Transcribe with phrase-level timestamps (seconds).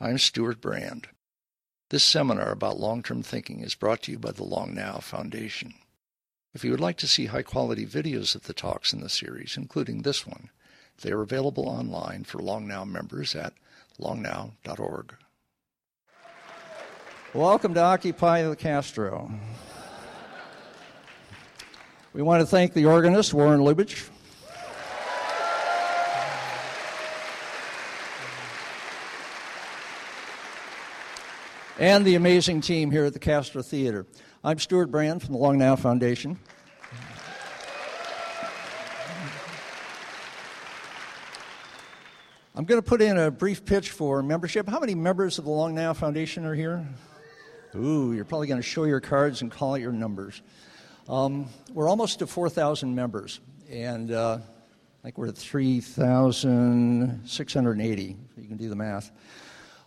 [0.00, 1.08] I'm Stewart Brand.
[1.90, 5.74] This seminar about long term thinking is brought to you by the Long Now Foundation.
[6.54, 9.56] If you would like to see high quality videos of the talks in the series,
[9.56, 10.50] including this one,
[11.02, 13.54] they are available online for Long Now members at
[13.98, 15.16] longnow.org.
[17.34, 19.32] Welcome to Occupy the Castro.
[22.12, 24.10] We want to thank the organist, Warren Lubich.
[31.80, 34.04] And the amazing team here at the Castro Theater.
[34.42, 36.36] I'm Stewart Brand from the Long Now Foundation.
[42.56, 44.68] I'm going to put in a brief pitch for membership.
[44.68, 46.84] How many members of the Long Now Foundation are here?
[47.76, 50.42] Ooh, you're probably going to show your cards and call out your numbers.
[51.08, 53.38] Um, we're almost to 4,000 members,
[53.70, 58.16] and uh, I think we're at 3,680.
[58.36, 59.12] You can do the math.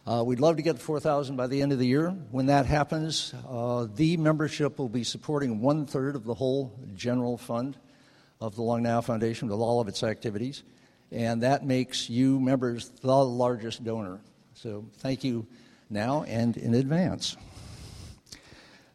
[0.05, 2.09] Uh, we'd love to get 4,000 by the end of the year.
[2.31, 7.37] When that happens, uh, the membership will be supporting one third of the whole general
[7.37, 7.77] fund
[8.39, 10.63] of the Long Now Foundation with all of its activities.
[11.11, 14.21] And that makes you members the largest donor.
[14.55, 15.45] So thank you
[15.87, 17.37] now and in advance.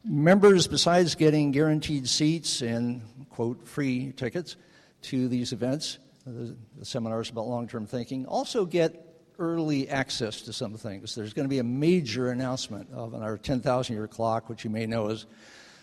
[0.05, 4.57] Members, besides getting guaranteed seats and, quote, free tickets
[5.03, 9.06] to these events, the, the seminars about long term thinking, also get
[9.39, 11.15] early access to some things.
[11.15, 14.87] There's going to be a major announcement of our 10,000 year clock, which you may
[14.87, 15.27] know is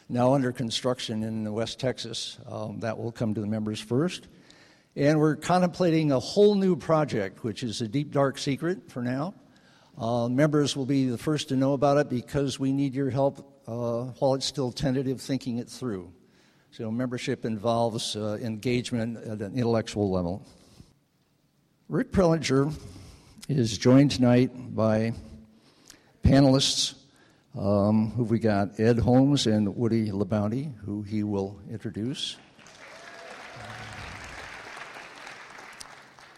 [0.10, 2.38] now under construction in West Texas.
[2.50, 4.28] Um, that will come to the members first.
[4.96, 9.34] And we're contemplating a whole new project, which is a deep, dark secret for now.
[9.98, 13.62] Uh, members will be the first to know about it because we need your help
[13.68, 16.12] uh, while it's still tentative thinking it through.
[16.72, 20.44] So, membership involves uh, engagement at an intellectual level.
[21.88, 22.74] Rick Prelinger
[23.50, 25.14] is joined tonight by
[26.24, 26.96] panelists
[27.60, 32.38] um, who we got Ed Holmes and Woody LaBounty, who he will introduce.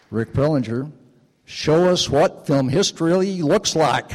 [0.09, 0.91] Rick Prelinger,
[1.46, 4.12] show us what film history looks like.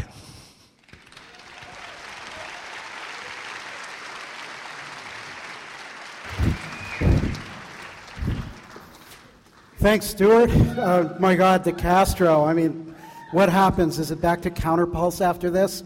[9.79, 10.51] Thanks, Stewart.
[10.51, 12.45] Uh, my God, the Castro.
[12.45, 12.90] I mean,
[13.33, 13.99] what happens?
[13.99, 15.85] Is it back to counterpulse after this?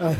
[0.00, 0.14] Uh,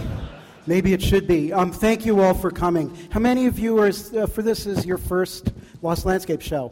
[0.67, 1.53] maybe it should be.
[1.53, 2.97] Um, thank you all for coming.
[3.11, 6.71] How many of you are, uh, for this is your first Lost Landscape show?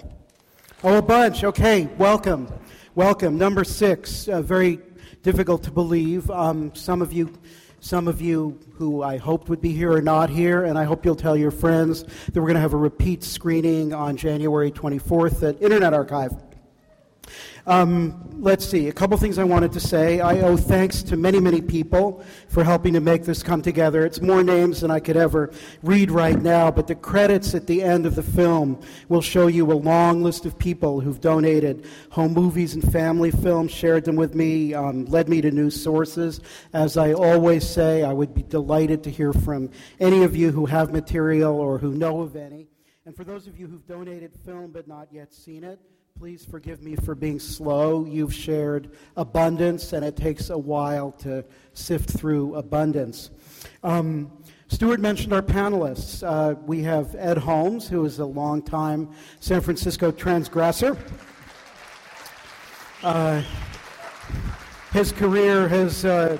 [0.84, 1.42] Oh, a bunch.
[1.42, 2.48] Okay, welcome.
[2.94, 3.38] Welcome.
[3.38, 4.78] Number six, uh, very
[5.22, 6.31] difficult to believe.
[6.31, 7.32] Um, some of you
[7.81, 11.04] some of you who I hoped would be here are not here, and I hope
[11.04, 15.48] you'll tell your friends that we're going to have a repeat screening on January 24th
[15.48, 16.32] at Internet Archive.
[17.66, 20.21] Um, let's see, a couple things I wanted to say.
[20.21, 24.06] I owe thanks to many, many people for helping to make this come together.
[24.06, 25.53] It's more names than I could ever
[25.83, 29.71] read right now, but the credits at the end of the film will show you
[29.71, 34.34] a long list of people who've donated home movies and family films, shared them with
[34.34, 36.41] me, um, led me to new sources.
[36.72, 40.67] As I always say, I would be delighted to hear from any of you who
[40.67, 42.69] have material or who know of any.
[43.05, 45.78] And for those of you who've donated film but not yet seen it,
[46.19, 48.05] Please forgive me for being slow.
[48.05, 53.31] You've shared abundance, and it takes a while to sift through abundance.
[53.84, 54.33] Um,
[54.67, 56.27] Stewart mentioned our panelists.
[56.27, 60.99] Uh, we have Ed Holmes, who is a longtime San Francisco transgressor.
[63.05, 63.41] Uh,
[64.93, 66.37] his career has uh,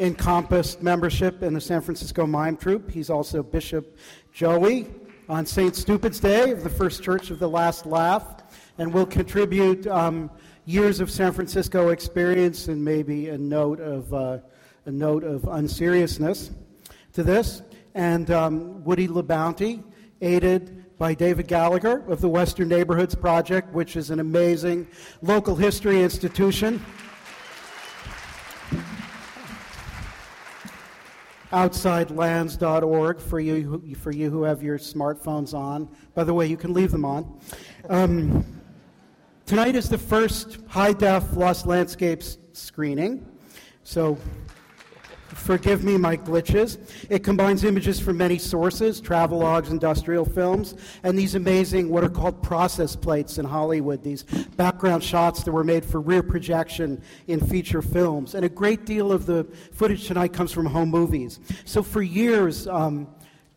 [0.00, 2.90] encompassed membership in the San Francisco Mime Troupe.
[2.90, 3.96] He's also Bishop
[4.32, 4.88] Joey
[5.28, 5.76] on St.
[5.76, 8.43] Stupid's Day of the First Church of the Last Laugh
[8.78, 10.30] and will contribute um,
[10.64, 14.38] years of San Francisco experience and maybe a note of, uh,
[14.86, 16.50] a note of unseriousness
[17.12, 17.62] to this.
[17.94, 19.84] And um, Woody LaBounty,
[20.20, 24.86] aided by David Gallagher of the Western Neighborhoods Project, which is an amazing
[25.22, 26.84] local history institution.
[31.54, 35.88] outsidelands.org for you, for you who have your smartphones on.
[36.12, 37.40] By the way, you can leave them on.
[37.88, 38.53] Um,
[39.46, 43.26] Tonight is the first high def Lost Landscapes screening,
[43.82, 44.16] so
[45.28, 46.78] forgive me my glitches.
[47.10, 52.42] It combines images from many sources travelogues, industrial films, and these amazing, what are called
[52.42, 54.22] process plates in Hollywood, these
[54.56, 58.34] background shots that were made for rear projection in feature films.
[58.34, 61.38] And a great deal of the footage tonight comes from home movies.
[61.66, 63.08] So for years, um,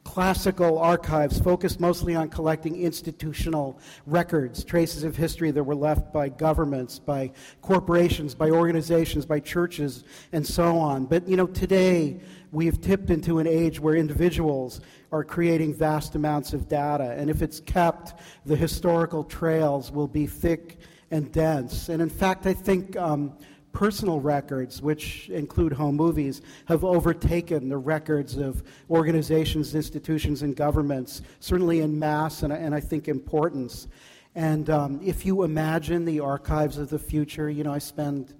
[0.08, 6.30] classical archives focused mostly on collecting institutional records, traces of history that were left by
[6.30, 7.30] governments, by
[7.62, 11.06] corporations, by organizations, by churches, and so on.
[11.06, 12.22] But, you know, today
[12.54, 14.80] we've tipped into an age where individuals
[15.12, 17.14] are creating vast amounts of data.
[17.18, 18.14] And if it's kept,
[18.46, 20.78] the historical trails will be thick
[21.12, 21.90] and dense.
[21.90, 22.96] And in fact, I think.
[22.96, 23.34] Um,
[23.78, 31.22] personal records, which include home movies, have overtaken the records of organizations, institutions, and governments,
[31.42, 33.88] certainly in mass and, and I think importance.
[34.34, 38.34] And um, if you imagine the archives of the future, you know, I spend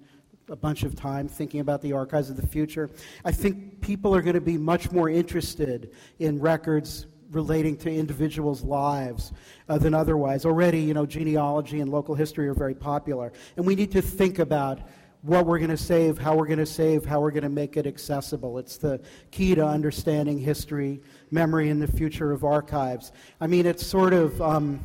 [0.48, 2.90] a bunch of time thinking about the archives of the future.
[3.24, 8.64] I think people are going to be much more interested in records relating to individuals'
[8.64, 9.32] lives
[9.68, 10.44] uh, than otherwise.
[10.44, 13.32] Already, you know, genealogy and local history are very popular.
[13.56, 14.80] And we need to think about
[15.22, 17.76] what we're going to save, how we're going to save, how we're going to make
[17.76, 18.58] it accessible.
[18.58, 19.00] It's the
[19.30, 21.00] key to understanding history,
[21.30, 23.12] memory, and the future of archives.
[23.40, 24.80] I mean, it's sort of um,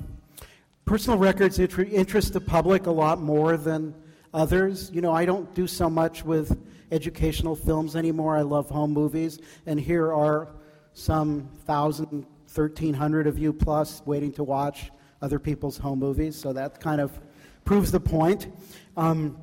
[0.86, 3.94] personal records interest the public a lot more than
[4.34, 4.90] others.
[4.92, 6.60] You know, I don't do so much with
[6.92, 8.36] educational films anymore.
[8.36, 10.50] I love home movies, and here are
[10.94, 14.92] some thousand, thirteen hundred of you plus waiting to watch
[15.22, 16.36] other people's home movies.
[16.36, 17.20] So that kind of
[17.66, 18.48] proves the point.
[18.98, 19.38] Um,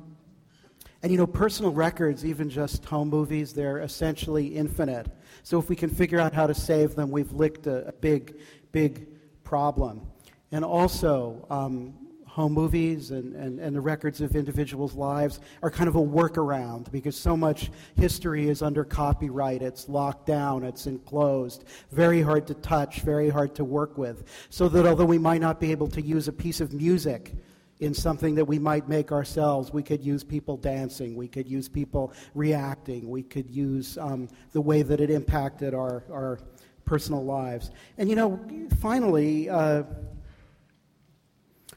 [1.03, 5.07] and you know, personal records, even just home movies, they're essentially infinite.
[5.43, 8.39] So if we can figure out how to save them, we've licked a, a big,
[8.71, 9.07] big
[9.43, 10.05] problem.
[10.51, 11.93] And also, um,
[12.31, 16.89] home movies and, and, and the records of individuals' lives are kind of a workaround
[16.89, 19.61] because so much history is under copyright.
[19.61, 24.23] It's locked down, it's enclosed, very hard to touch, very hard to work with.
[24.49, 27.33] So that although we might not be able to use a piece of music,
[27.81, 29.73] in something that we might make ourselves.
[29.73, 34.61] We could use people dancing, we could use people reacting, we could use um, the
[34.61, 36.39] way that it impacted our, our
[36.85, 37.71] personal lives.
[37.97, 38.39] And you know,
[38.79, 39.83] finally, uh,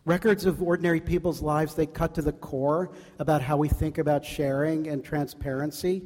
[0.04, 4.24] records of ordinary people's lives, they cut to the core about how we think about
[4.24, 6.02] sharing and transparency.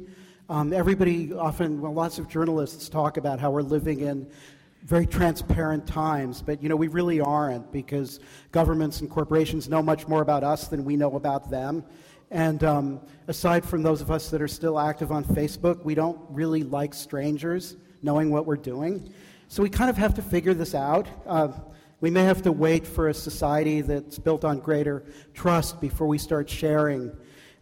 [0.47, 4.31] Um, everybody often, well, lots of journalists talk about how we're living in
[4.83, 8.19] very transparent times, but you know, we really aren't because
[8.51, 11.83] governments and corporations know much more about us than we know about them.
[12.31, 16.19] And um, aside from those of us that are still active on Facebook, we don't
[16.29, 19.11] really like strangers knowing what we're doing.
[19.47, 21.07] So we kind of have to figure this out.
[21.25, 21.49] Uh,
[22.01, 25.03] we may have to wait for a society that's built on greater
[25.33, 27.11] trust before we start sharing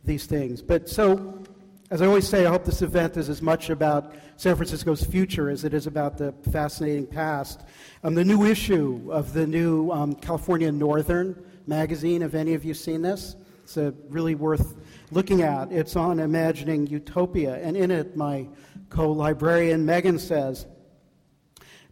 [0.03, 0.61] these things.
[0.61, 1.43] But so
[1.89, 5.49] as I always say, I hope this event is as much about San Francisco's future
[5.49, 7.61] as it is about the fascinating past.
[8.03, 12.75] Um, the new issue of the new um, California Northern magazine, have any of you
[12.75, 13.35] seen this?
[13.63, 13.77] It's
[14.09, 14.75] really worth
[15.09, 15.71] looking at.
[15.71, 18.47] It's on imagining utopia, and in it, my
[18.89, 20.67] co librarian Megan says,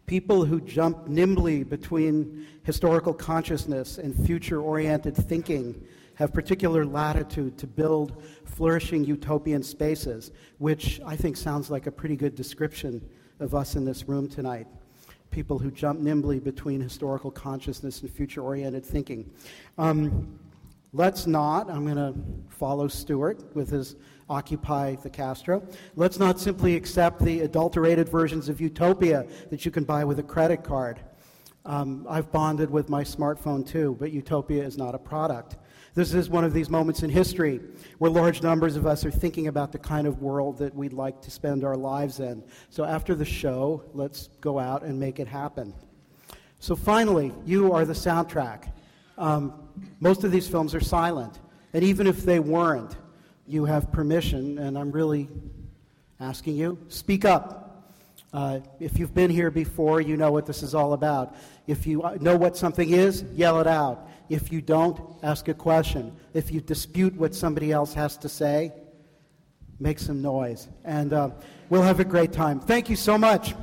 [0.06, 5.84] People who jump nimbly between historical consciousness and future oriented thinking
[6.16, 12.16] have particular latitude to build flourishing utopian spaces, which I think sounds like a pretty
[12.16, 13.06] good description
[13.38, 14.66] of us in this room tonight.
[15.30, 19.30] People who jump nimbly between historical consciousness and future oriented thinking.
[19.76, 20.38] Um,
[20.94, 22.14] let's not, I'm going to
[22.48, 23.96] follow Stewart with his
[24.30, 25.62] Occupy the Castro.
[25.94, 30.22] Let's not simply accept the adulterated versions of utopia that you can buy with a
[30.22, 30.98] credit card.
[31.66, 35.56] Um, I've bonded with my smartphone too, but utopia is not a product.
[35.96, 37.58] This is one of these moments in history
[37.96, 41.22] where large numbers of us are thinking about the kind of world that we'd like
[41.22, 42.44] to spend our lives in.
[42.68, 45.72] So after the show, let's go out and make it happen.
[46.60, 48.70] So finally, you are the soundtrack.
[49.16, 49.54] Um,
[49.98, 51.40] most of these films are silent.
[51.72, 52.94] And even if they weren't,
[53.46, 55.30] you have permission, and I'm really
[56.20, 57.94] asking you, speak up.
[58.34, 61.34] Uh, if you've been here before, you know what this is all about.
[61.66, 64.10] If you uh, know what something is, yell it out.
[64.28, 66.16] If you don't, ask a question.
[66.34, 68.72] If you dispute what somebody else has to say,
[69.78, 70.68] make some noise.
[70.84, 71.30] And uh,
[71.68, 72.60] we'll have a great time.
[72.60, 73.54] Thank you so much.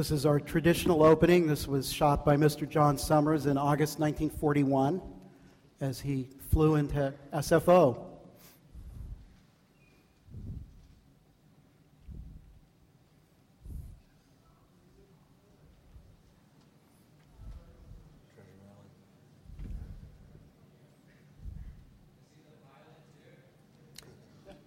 [0.00, 1.46] This is our traditional opening.
[1.46, 2.66] This was shot by Mr.
[2.66, 4.98] John Summers in August 1941
[5.82, 8.02] as he flew into SFO.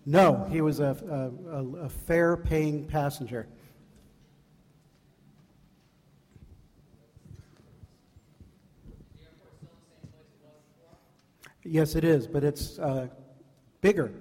[0.05, 3.47] No, he was a, a, a, fare paying passenger.
[11.73, 13.07] Yes, it is, but it's uh,
[13.81, 14.11] bigger.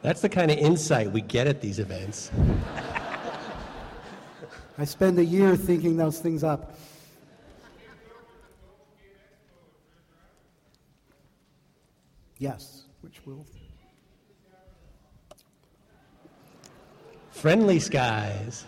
[0.00, 2.30] That's the kind of insight we get at these events.
[4.78, 6.76] I spend a year thinking those things up.
[12.38, 13.44] Yes, which will.
[17.32, 18.66] Friendly skies.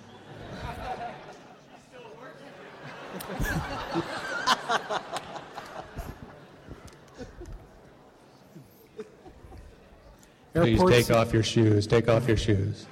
[10.55, 11.87] Please Airports- take off your shoes.
[11.87, 12.87] Take off your shoes.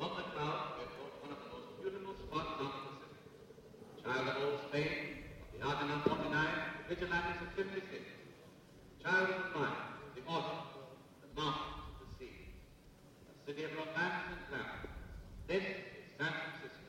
[0.00, 4.04] On the cloud, we approach one of the most beautiful spots on the Pacific.
[4.04, 4.92] Child of old Spain,
[5.40, 6.48] of the Argonaut 49,
[6.88, 8.02] Vigilantes of 56.
[9.02, 9.78] Child of the fire,
[10.16, 10.62] the autumn,
[11.22, 12.36] the mountains, the sea.
[13.30, 14.80] A city of romance and glamour.
[15.48, 15.78] This is
[16.18, 16.82] San Francisco.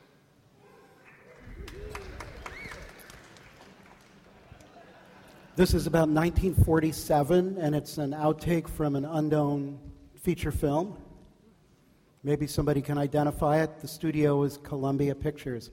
[5.66, 9.80] This is about 1947, and it's an outtake from an unknown
[10.14, 10.96] feature film.
[12.22, 13.80] Maybe somebody can identify it.
[13.80, 15.72] The studio is Columbia Pictures.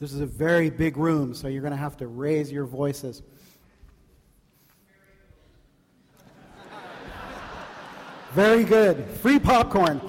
[0.00, 3.22] This is a very big room, so you're going to have to raise your voices.
[8.32, 9.04] Very good.
[9.20, 10.00] Free popcorn.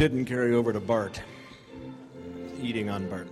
[0.00, 1.20] Didn't carry over to Bart.
[2.62, 3.28] Eating on Bart.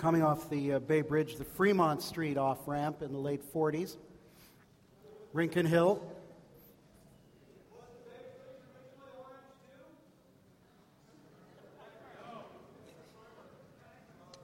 [0.00, 3.96] Coming off the uh, Bay Bridge, the Fremont Street off ramp in the late 40s.
[5.34, 6.02] Rincon Hill.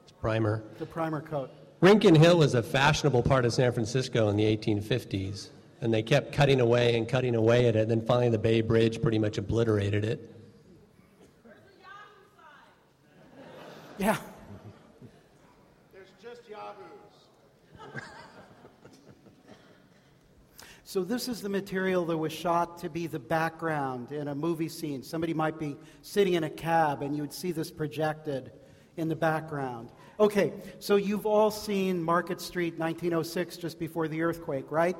[0.02, 0.62] It's primer.
[0.78, 1.50] The primer coat.
[1.80, 5.48] Rincon Hill was a fashionable part of San Francisco in the 1850s,
[5.80, 7.80] and they kept cutting away and cutting away at it.
[7.80, 10.32] And then finally, the Bay Bridge pretty much obliterated it.
[13.98, 14.18] Yeah.
[15.92, 16.76] There's just yahoos.
[20.96, 24.70] So this is the material that was shot to be the background in a movie
[24.70, 25.02] scene.
[25.02, 28.50] Somebody might be sitting in a cab and you would see this projected
[28.96, 29.92] in the background.
[30.18, 34.96] Okay, so you've all seen Market Street 1906 just before the earthquake, right?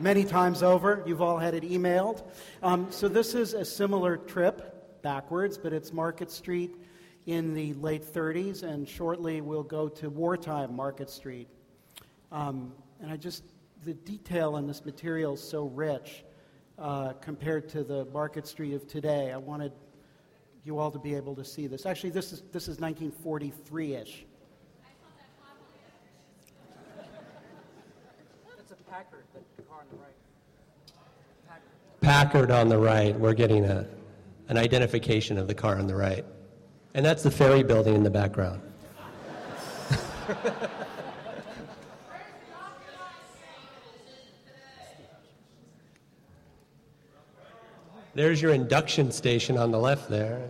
[0.00, 1.04] Many times over.
[1.06, 2.28] You've all had it emailed.
[2.60, 6.74] Um, so this is a similar trip backwards, but it's Market Street
[7.26, 11.46] in the late 30s, and shortly we'll go to wartime Market Street
[12.32, 13.44] Um, and I just,
[13.84, 16.24] the detail in this material is so rich
[16.78, 19.32] uh, compared to the Market Street of today.
[19.32, 19.72] I wanted
[20.64, 21.86] you all to be able to see this.
[21.86, 24.24] Actually, this is, this is 1943 ish.
[28.56, 29.24] That's a Packard,
[29.56, 30.14] the car on the right.
[32.00, 33.86] Packard on the right, we're getting a,
[34.48, 36.24] an identification of the car on the right.
[36.94, 38.60] And that's the ferry building in the background.
[48.14, 50.46] There's your induction station on the left there.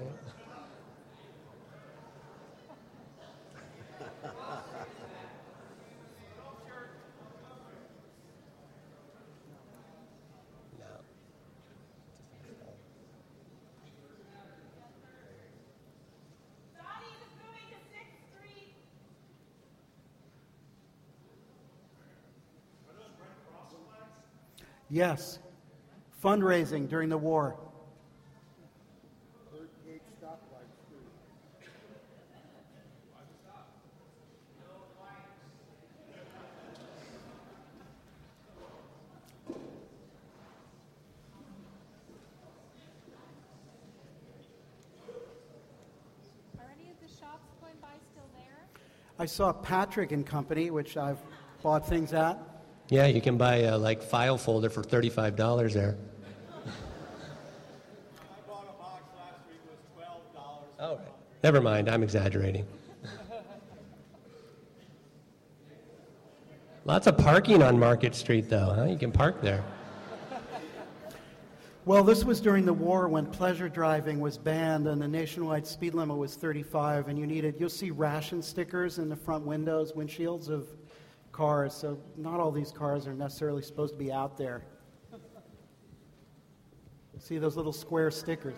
[24.90, 25.38] Yes.
[26.22, 27.56] Fundraising during the war.
[46.56, 48.68] Are any of the shops going by still there?
[49.18, 51.18] I saw Patrick and Company, which I've
[51.64, 52.38] bought things at.
[52.90, 55.96] Yeah, you can buy a like file folder for $35 there.
[61.42, 62.66] Never mind, I'm exaggerating.
[66.84, 68.84] Lots of parking on Market Street, though, huh?
[68.84, 69.62] You can park there.
[71.84, 75.94] Well, this was during the war when pleasure driving was banned and the nationwide speed
[75.94, 80.48] limit was 35, and you needed, you'll see ration stickers in the front windows, windshields
[80.48, 80.68] of
[81.32, 84.64] cars, so not all these cars are necessarily supposed to be out there.
[87.18, 88.56] See those little square stickers?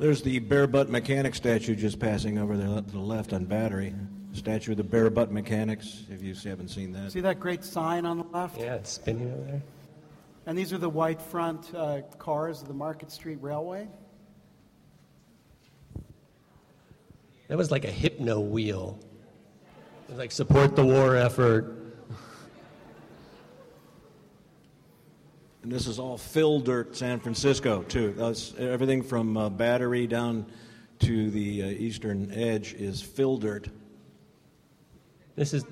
[0.00, 3.94] There's the bare butt mechanic statue just passing over there to the left on Battery.
[4.32, 7.12] Statue of the bare butt mechanics, if you haven't seen that.
[7.12, 8.58] See that great sign on the left?
[8.58, 9.62] Yeah, it's spinning over there.
[10.46, 13.88] And these are the white front uh, cars of the Market Street Railway.
[17.48, 18.98] That was like a hypno wheel.
[20.08, 21.76] It was like support the war effort.
[25.62, 28.14] And this is all fill dirt San Francisco, too.
[28.16, 30.46] That's, everything from uh, Battery down
[31.00, 33.68] to the uh, eastern edge is fill dirt.
[35.36, 35.64] This is.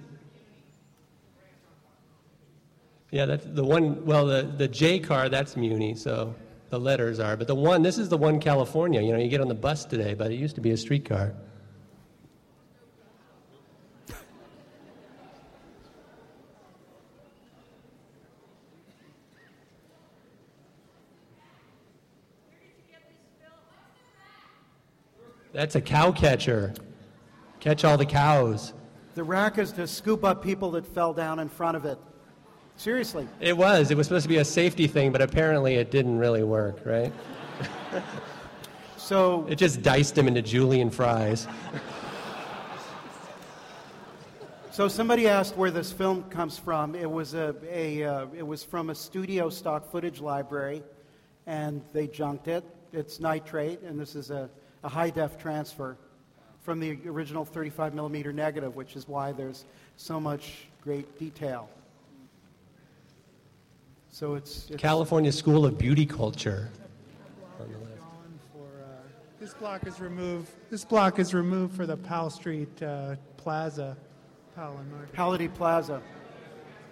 [3.10, 4.04] Yeah, that's the one.
[4.04, 6.34] Well, the, the J car, that's Muni, so
[6.68, 7.36] the letters are.
[7.36, 9.00] But the one, this is the one California.
[9.00, 11.34] You know, you get on the bus today, but it used to be a streetcar.
[25.52, 26.74] That's a cow catcher.
[27.60, 28.74] Catch all the cows.
[29.14, 31.98] The rack is to scoop up people that fell down in front of it.
[32.76, 33.26] Seriously.
[33.40, 33.90] It was.
[33.90, 37.12] It was supposed to be a safety thing, but apparently it didn't really work, right?
[38.96, 41.48] So It just diced him into julienne fries.
[44.70, 46.94] So somebody asked where this film comes from.
[46.94, 50.82] It was a, a uh, it was from a studio stock footage library,
[51.46, 52.64] and they junked it.
[52.92, 54.50] It's nitrate, and this is a,
[54.84, 55.96] a high def transfer
[56.60, 59.64] from the original 35 millimeter negative, which is why there's
[59.96, 61.68] so much great detail.
[64.10, 66.70] So it's, it's California School of Beauty Culture.
[67.58, 67.68] Gone
[68.52, 68.86] for, uh,
[69.40, 73.96] This block is removed, this block is removed for the Powell Street uh, Plaza,
[74.56, 75.14] Powell and Market.
[75.14, 76.02] Hallidie Plaza.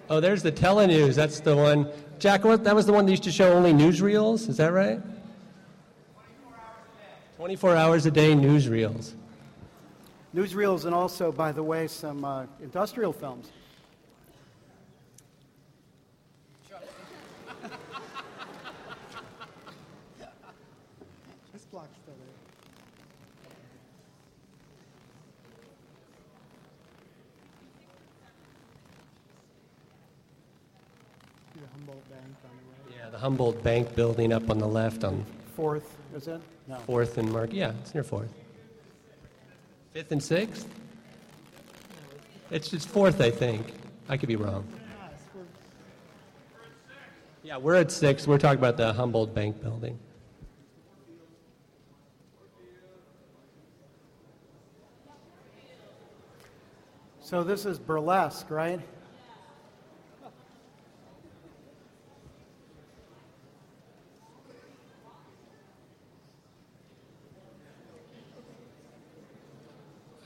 [0.08, 1.16] Oh, there's the telenews.
[1.16, 1.90] That's the one.
[2.18, 4.48] Jack, what, that was the one that used to show only newsreels?
[4.48, 5.00] Is that right?
[7.36, 9.12] 24 hours a day newsreels.
[10.34, 13.50] Newsreels, and also, by the way, some uh, industrial films.
[21.52, 22.32] This block's still there.
[31.54, 32.98] The Humboldt Bank on the right.
[32.98, 35.24] Yeah, the Humboldt Bank building up on the left on
[35.56, 36.40] Fourth, is it?
[36.68, 36.76] No.
[36.86, 37.50] 4th and Mark.
[37.50, 38.28] Yeah, it's near 4th.
[39.94, 40.66] 5th and 6th?
[42.50, 43.72] It's just 4th, I think.
[44.06, 44.66] I could be wrong.
[47.42, 48.26] Yeah, we're at six.
[48.26, 49.98] We're talking about the Humboldt Bank building.
[57.20, 58.80] So this is burlesque, right?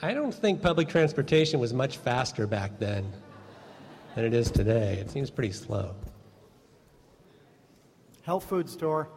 [0.02, 3.12] I don't think public transportation was much faster back then
[4.14, 4.94] than it is today.
[4.94, 5.94] It seems pretty slow.
[8.22, 9.10] Health food store.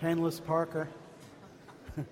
[0.00, 0.88] Painless Parker.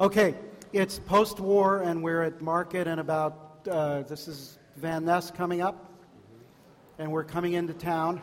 [0.00, 0.34] okay,
[0.72, 5.60] it's post war, and we're at market, and about uh, this is Van Ness coming
[5.60, 5.93] up,
[6.98, 8.22] and we're coming into town.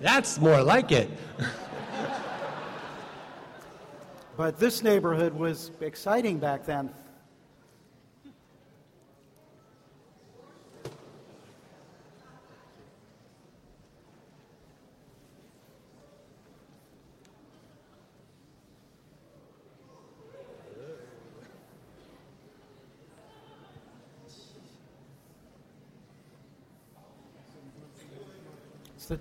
[0.00, 1.10] That's more like it.
[4.36, 6.90] But this neighborhood was exciting back then.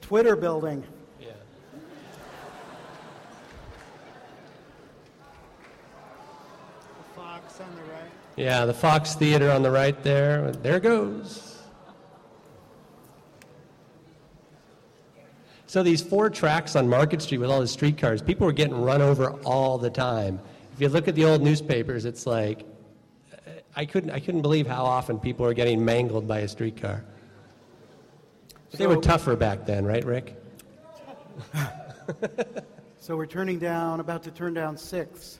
[0.01, 0.83] Twitter building.
[1.19, 1.27] Yeah.
[6.97, 8.11] The Fox on the right.
[8.35, 10.51] Yeah, the Fox Theater on the right there.
[10.51, 11.49] There it goes.
[15.67, 19.03] So these four tracks on Market Street with all the streetcars, people were getting run
[19.03, 20.39] over all the time.
[20.73, 22.65] If you look at the old newspapers, it's like
[23.75, 27.03] I couldn't I couldn't believe how often people were getting mangled by a streetcar.
[28.71, 30.35] But they were tougher back then, right, Rick?
[33.09, 35.39] So we're turning down, about to turn down six.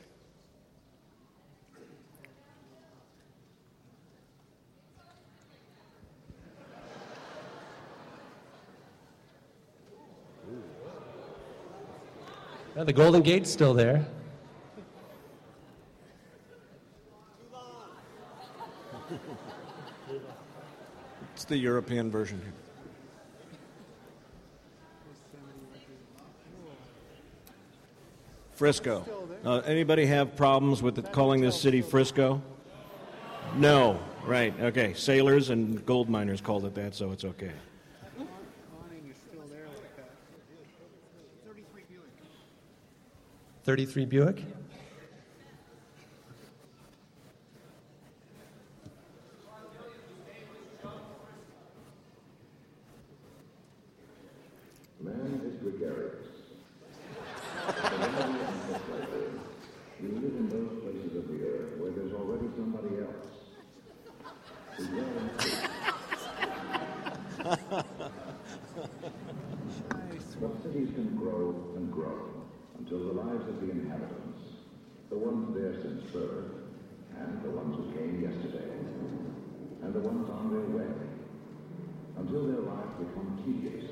[12.75, 14.03] Well, the Golden Gate's still there.
[21.35, 22.41] It's the European version.
[28.59, 29.05] Frisco.
[29.45, 32.41] Uh, anybody have problems with it, calling this city Frisco?
[33.55, 34.01] No.
[34.25, 34.53] Right.
[34.59, 34.93] Okay.
[34.95, 37.53] Sailors and gold miners called it that, so it's okay.
[43.63, 44.43] 33 Buick.
[54.99, 56.19] Man is gregarious.
[60.01, 63.29] you live in those places of the earth where there's already somebody else.
[64.77, 64.85] The
[70.39, 72.29] What cities can grow and grow
[72.79, 74.41] until the lives of the inhabitants,
[75.09, 76.51] the ones there since birth,
[77.17, 78.71] and the ones who came yesterday,
[79.83, 80.91] and the ones on their way,
[82.17, 83.85] until their lives become tedious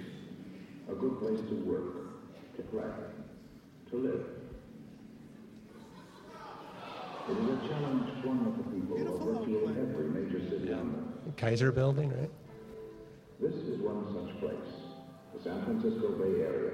[0.91, 2.83] A good place to work, to play,
[3.91, 4.27] to live.
[7.29, 11.37] It is a challenge flung at the people of virtually every major city on earth.
[11.37, 12.31] Kaiser Building, right?
[13.41, 14.73] This is one such place,
[15.33, 16.73] the San Francisco Bay Area.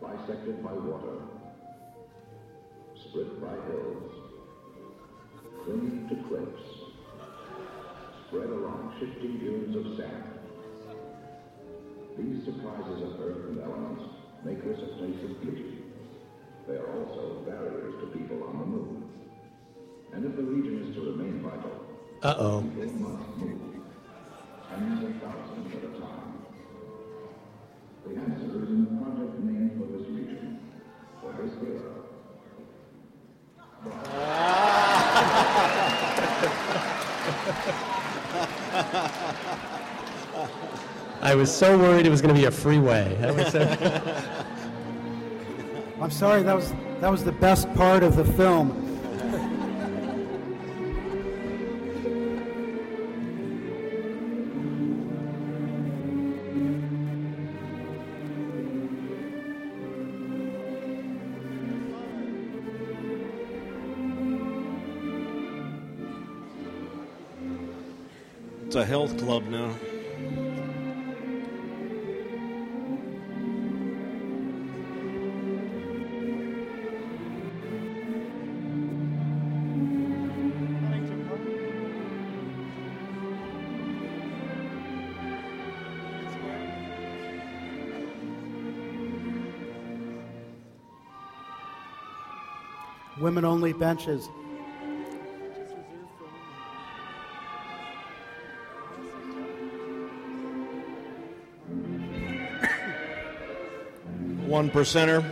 [0.00, 1.18] Bisected by water,
[3.24, 4.12] by hills,
[5.64, 6.68] clinging to cliffs,
[8.28, 10.24] spread along shifting dunes of sand.
[12.18, 14.04] These surprises of earth and elements
[14.44, 15.78] make this a place of beauty.
[16.68, 19.02] They are also barriers to people on the move.
[20.12, 21.86] And if the region is to remain vital,
[22.22, 22.60] Uh oh.
[22.60, 23.60] people must move.
[24.68, 26.32] Tens of thousands at a time.
[28.06, 30.60] The answer is in the project name for this region,
[31.20, 31.92] for this era.
[41.22, 43.16] I was so worried it was going to be a freeway.
[46.00, 48.85] I'm sorry, that was, that was the best part of the film.
[68.76, 69.74] A health club now.
[93.18, 94.28] Women only benches.
[104.56, 105.22] One percenter.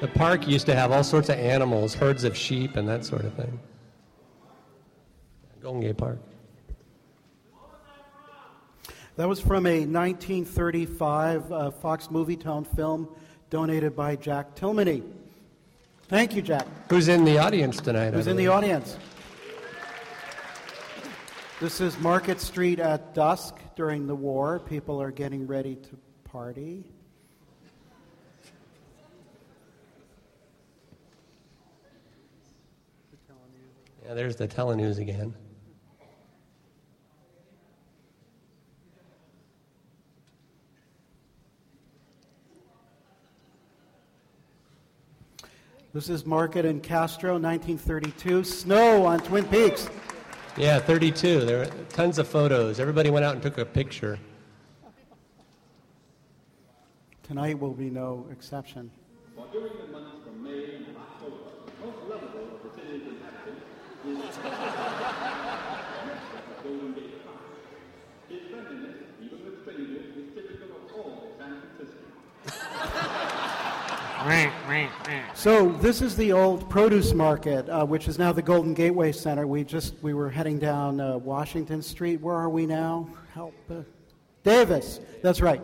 [0.00, 3.24] The park used to have all sorts of animals, herds of sheep, and that sort
[3.24, 3.60] of thing.
[5.62, 6.18] Golden Gate Park.
[9.14, 13.06] That was from a 1935 uh, Fox Movietone film
[13.48, 15.04] donated by Jack Tillmany.
[16.08, 16.66] Thank you, Jack.
[16.90, 18.12] Who's in the audience tonight?
[18.12, 18.96] Who's in the audience?
[21.60, 24.60] This is Market Street at dusk during the war.
[24.60, 26.84] People are getting ready to party.
[34.04, 35.34] Yeah, there's the telenews again.
[45.92, 48.44] This is Market in Castro, 1932.
[48.44, 49.88] Snow on Twin Peaks.
[50.56, 51.44] Yeah, 32.
[51.44, 52.80] There were tons of photos.
[52.80, 54.18] Everybody went out and took a picture.
[57.22, 58.90] Tonight will be no exception.
[59.36, 61.36] For during the months from May and October,
[61.84, 63.62] most lovable of the city's inhabitants
[64.06, 64.50] is the
[66.64, 67.42] Golden Gate Park.
[68.28, 72.02] His friendliness, even with strangers, is typical of all San Francisco.
[75.34, 79.46] So this is the old produce market, uh, which is now the Golden Gateway Center.
[79.46, 82.20] We just we were heading down uh, Washington Street.
[82.20, 83.08] Where are we now?
[83.32, 83.82] Help, uh,
[84.42, 85.00] Davis.
[85.22, 85.62] That's right.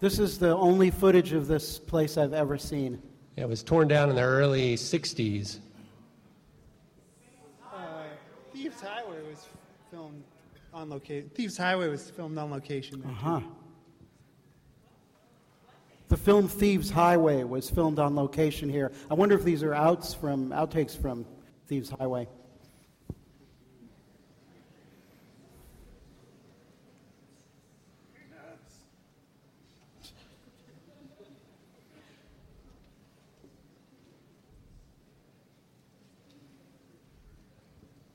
[0.00, 3.00] This is the only footage of this place I've ever seen.
[3.36, 5.60] Yeah, it was torn down in the early 60s.
[7.72, 7.78] Uh,
[8.52, 9.46] Thieves Highway was
[9.90, 10.24] filmed
[10.72, 11.30] on location.
[11.34, 13.02] Thieves Highway was filmed on location.
[13.02, 13.40] Uh there, huh.
[16.14, 18.92] The film Thieves Highway was filmed on location here.
[19.10, 21.26] I wonder if these are outs from outtakes from
[21.66, 22.28] Thieves Highway.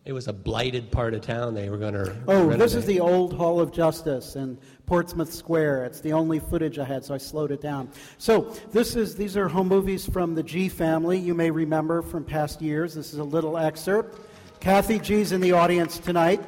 [0.06, 2.16] It was a blighted part of town they were going to.
[2.30, 4.58] Oh, this is the old Hall of Justice in
[4.90, 5.86] Portsmouth Square.
[5.86, 7.92] It's the only footage I had, so I slowed it down.
[8.18, 11.20] So this is these are home movies from the G family.
[11.20, 12.96] You may remember from past years.
[12.96, 14.20] This is a little excerpt.
[14.60, 16.42] Kathy G's in the audience tonight.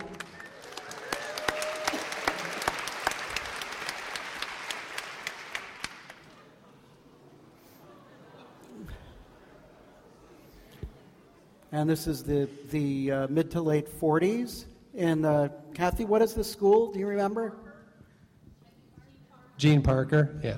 [11.71, 14.65] And this is the, the uh, mid to late 40s.
[14.97, 16.91] And uh, Kathy, what is the school?
[16.91, 17.53] Do you remember?
[19.61, 20.57] Jean Parker, yeah.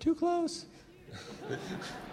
[0.00, 0.64] Too close.
[1.52, 2.11] 何?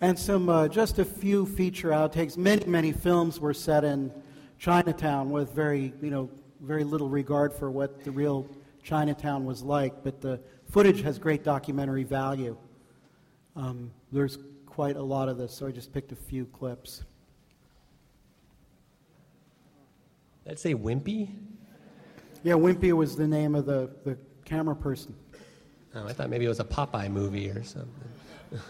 [0.00, 2.36] And some, uh, just a few feature outtakes.
[2.36, 4.12] Many, many films were set in
[4.58, 6.30] Chinatown with very, you know,
[6.60, 8.46] very little regard for what the real
[8.82, 10.04] Chinatown was like.
[10.04, 12.56] But the footage has great documentary value.
[13.54, 17.02] Um, there's quite a lot of this, so I just picked a few clips.
[20.48, 21.30] I'd say Wimpy.
[22.42, 25.14] Yeah, Wimpy was the name of the, the camera person.
[25.94, 27.90] Oh, I thought maybe it was a Popeye movie or something.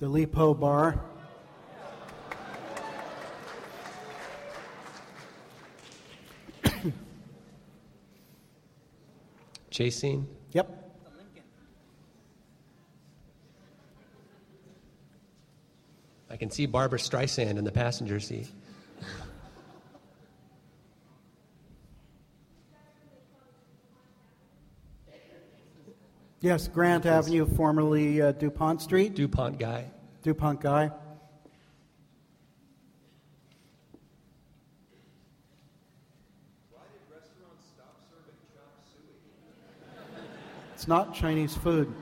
[0.00, 0.98] The Li Po Bar.
[9.70, 10.26] Chase scene.
[10.52, 10.78] Yep.
[16.30, 18.48] I can see Barbra Streisand in the passenger seat.
[26.42, 29.14] Yes, Grant Avenue, formerly uh, DuPont Street.
[29.14, 29.84] DuPont Gai.
[30.22, 30.90] DuPont Gai.
[40.74, 41.92] It's not Chinese food.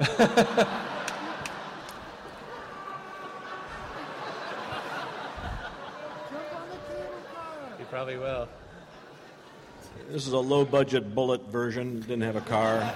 [7.78, 8.48] You probably will.
[10.12, 12.92] This is a low budget bullet version, didn't have a car.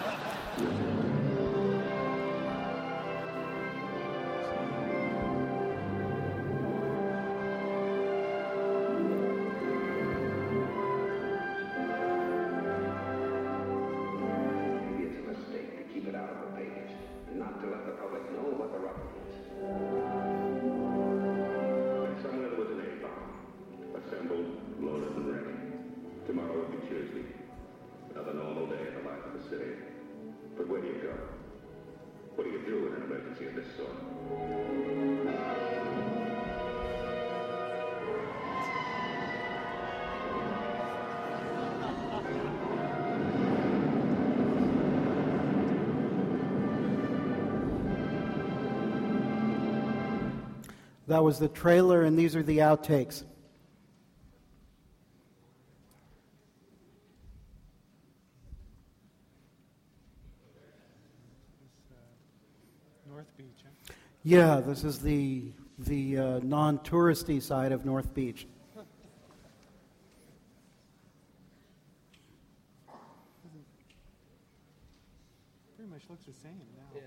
[51.24, 53.24] Was the trailer, and these are the outtakes.
[63.08, 63.46] North Beach.
[63.64, 63.94] Huh?
[64.22, 68.46] Yeah, this is the the uh, non-touristy side of North Beach.
[75.74, 77.00] Pretty much looks the same now.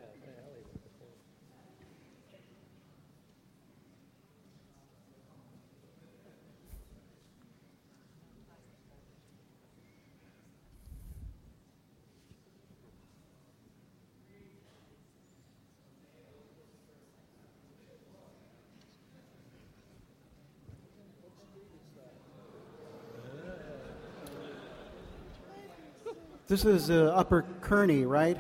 [26.47, 28.38] This is uh, Upper Kearny, right?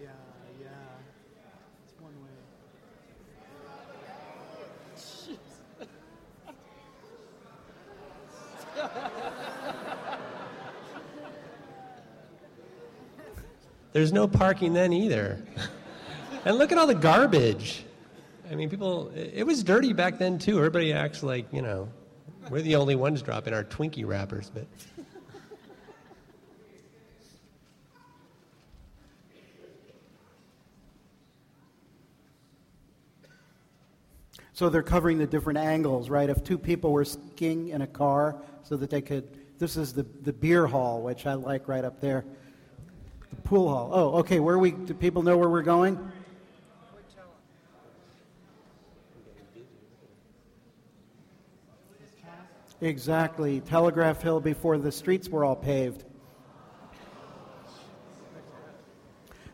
[0.00, 0.08] Yeah,
[0.58, 0.68] yeah.
[1.84, 2.30] It's one way.
[13.92, 15.44] There's no parking then either.
[16.46, 17.84] and look at all the garbage.
[18.50, 20.56] I mean, people, it it was dirty back then too.
[20.56, 21.86] Everybody acts like, you know,
[22.48, 24.66] we're the only ones dropping our Twinkie wrappers, but
[34.54, 36.30] So they're covering the different angles, right?
[36.30, 40.04] If two people were skiing in a car so that they could, this is the,
[40.22, 42.24] the beer hall, which I like right up there.
[43.30, 43.90] The pool hall.
[43.92, 45.98] Oh, okay, where we, do people know where we're going?
[52.80, 53.60] Exactly.
[53.60, 56.04] Telegraph Hill before the streets were all paved.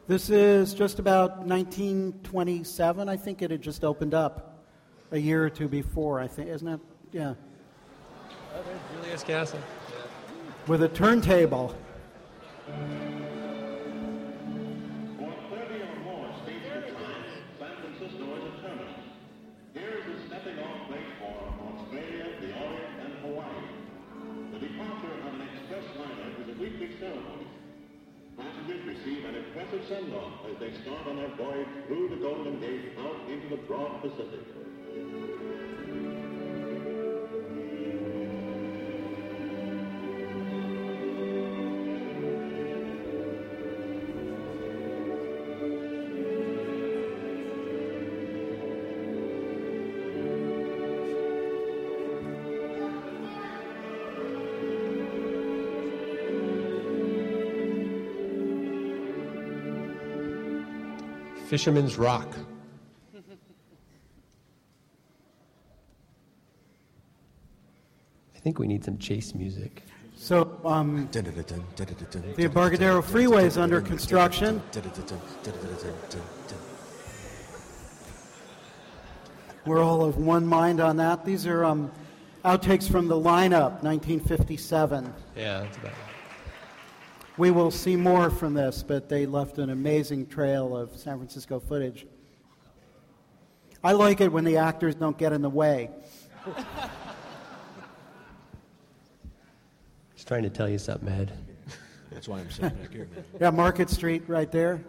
[0.07, 3.09] This is just about 1927.
[3.09, 4.50] I think it had just opened up
[5.13, 6.49] a year or two before, I think.
[6.49, 6.81] Isn't that?
[7.13, 7.35] Yeah.
[8.55, 9.61] Oh, there's Julius Castle.
[10.67, 11.75] With a turntable.
[61.61, 62.27] Fisherman's Rock.
[68.35, 69.83] I think we need some chase music.
[70.17, 74.63] So, um, the Embarcadero Freeway is under construction.
[79.67, 81.27] We're all of one mind on that.
[81.27, 81.93] These are um,
[82.43, 85.13] outtakes from the lineup, 1957.
[85.37, 85.93] Yeah, that's about
[87.41, 91.59] We will see more from this, but they left an amazing trail of San Francisco
[91.59, 92.07] footage.
[93.83, 95.89] I like it when the actors don't get in the way.
[100.15, 101.33] Just trying to tell you something, Ed.
[102.11, 103.09] That's why I'm sitting back here.
[103.15, 103.25] man.
[103.41, 104.85] Yeah, Market Street right there.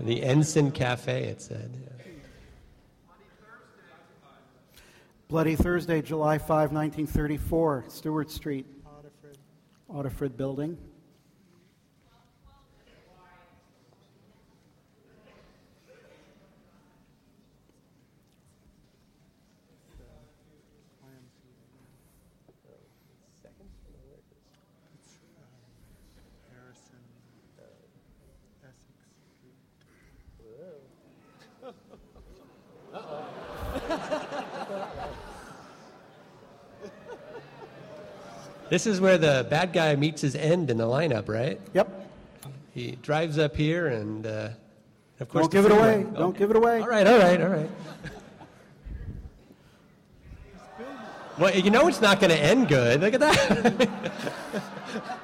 [0.00, 1.70] The Ensign Cafe, it said.
[1.84, 1.95] yeah.
[5.28, 8.64] Bloody Thursday, July 5, 1934, Steuart Street.
[9.92, 10.78] Audiffred Building.
[38.68, 41.60] This is where the bad guy meets his end in the lineup, right?
[41.72, 42.10] Yep.
[42.74, 44.48] He drives up here, and uh,
[45.20, 46.06] of course, Don't give it away.
[46.14, 46.80] Don't give it away.
[46.80, 47.70] All right, all right, all right.
[51.38, 53.00] Well, you know it's not going to end good.
[53.02, 53.88] Look at that.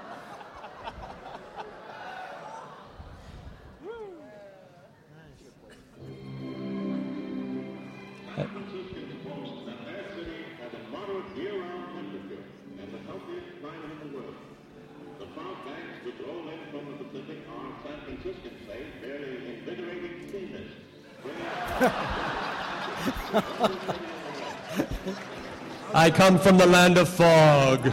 [26.12, 27.90] come from the land of fog.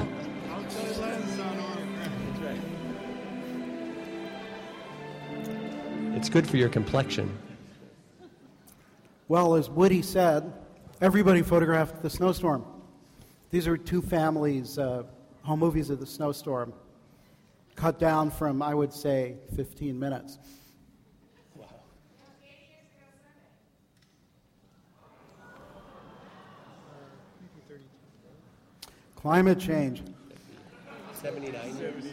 [6.15, 7.38] It's good for your complexion.
[9.30, 10.51] Well, as Woody said,
[10.99, 12.65] everybody photographed the snowstorm.
[13.51, 15.03] These are two families, uh,
[15.43, 16.74] home movies of the snowstorm,
[17.76, 20.39] cut down from, I would say, 15 minutes.
[29.22, 30.01] Climate change.
[31.13, 32.03] 79 years.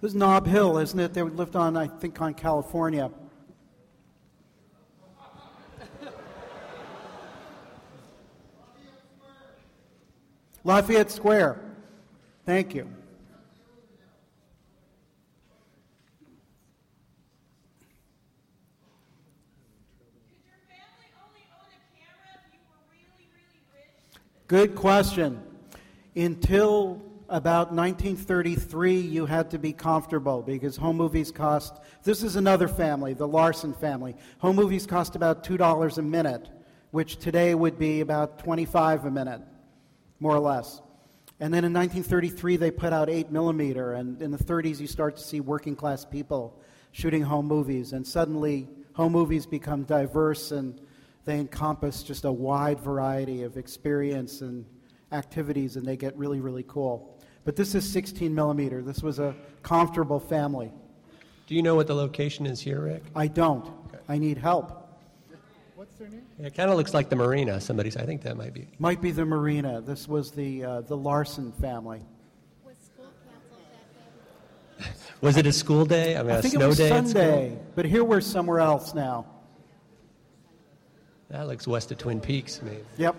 [0.00, 1.12] This is Nob Hill, isn't it?
[1.12, 3.10] They lived on, I think, on California.
[10.62, 11.60] Lafayette Square.
[12.46, 12.88] Thank you.
[24.52, 25.42] Good question.
[26.14, 27.00] Until
[27.30, 31.80] about 1933, you had to be comfortable because home movies cost.
[32.02, 34.14] This is another family, the Larson family.
[34.40, 36.50] Home movies cost about $2 a minute,
[36.90, 39.40] which today would be about 25 a minute,
[40.20, 40.82] more or less.
[41.40, 45.16] And then in 1933, they put out 8 millimeter, and in the 30s, you start
[45.16, 50.78] to see working class people shooting home movies, and suddenly home movies become diverse and
[51.24, 54.64] they encompass just a wide variety of experience and
[55.12, 57.20] activities, and they get really, really cool.
[57.44, 58.82] But this is 16 millimeter.
[58.82, 60.72] This was a comfortable family.
[61.46, 63.02] Do you know what the location is here, Rick?
[63.14, 63.68] I don't.
[64.08, 64.78] I need help.
[65.74, 66.22] What's their name?
[66.38, 67.60] It kind of looks like the marina.
[67.60, 68.02] Somebody said.
[68.02, 68.68] I think that might be.
[68.78, 69.80] Might be the marina.
[69.80, 72.02] This was the uh, the Larson family.
[75.20, 76.16] Was it a school day?
[76.16, 78.94] I mean, I a think it snow was day Sunday, but here we're somewhere else
[78.94, 79.31] now.
[81.32, 82.84] That looks west of Twin Peaks, maybe.
[82.98, 83.16] Yep.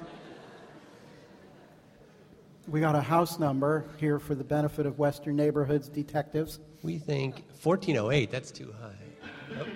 [2.67, 6.59] We got a house number here for the benefit of Western Neighborhoods detectives.
[6.83, 8.29] We think 1408.
[8.29, 9.55] That's too high.
[9.55, 9.67] Nope.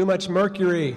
[0.00, 0.96] Too much mercury.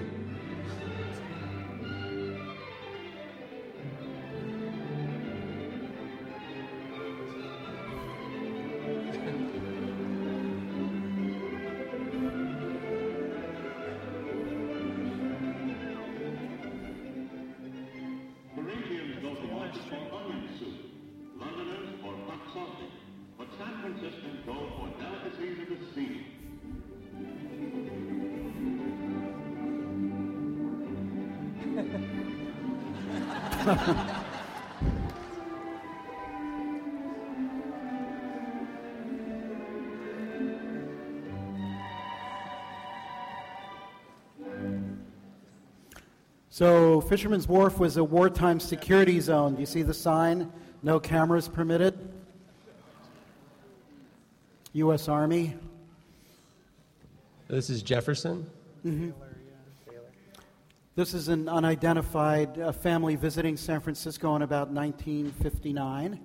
[46.63, 49.55] So, Fisherman's Wharf was a wartime security zone.
[49.55, 50.49] Do you see the sign?
[50.81, 51.93] No cameras permitted.
[54.71, 55.09] U.S.
[55.09, 55.55] Army.
[57.49, 58.49] This is Jefferson.
[60.95, 66.17] This is an unidentified uh, family visiting San Francisco in about 1959.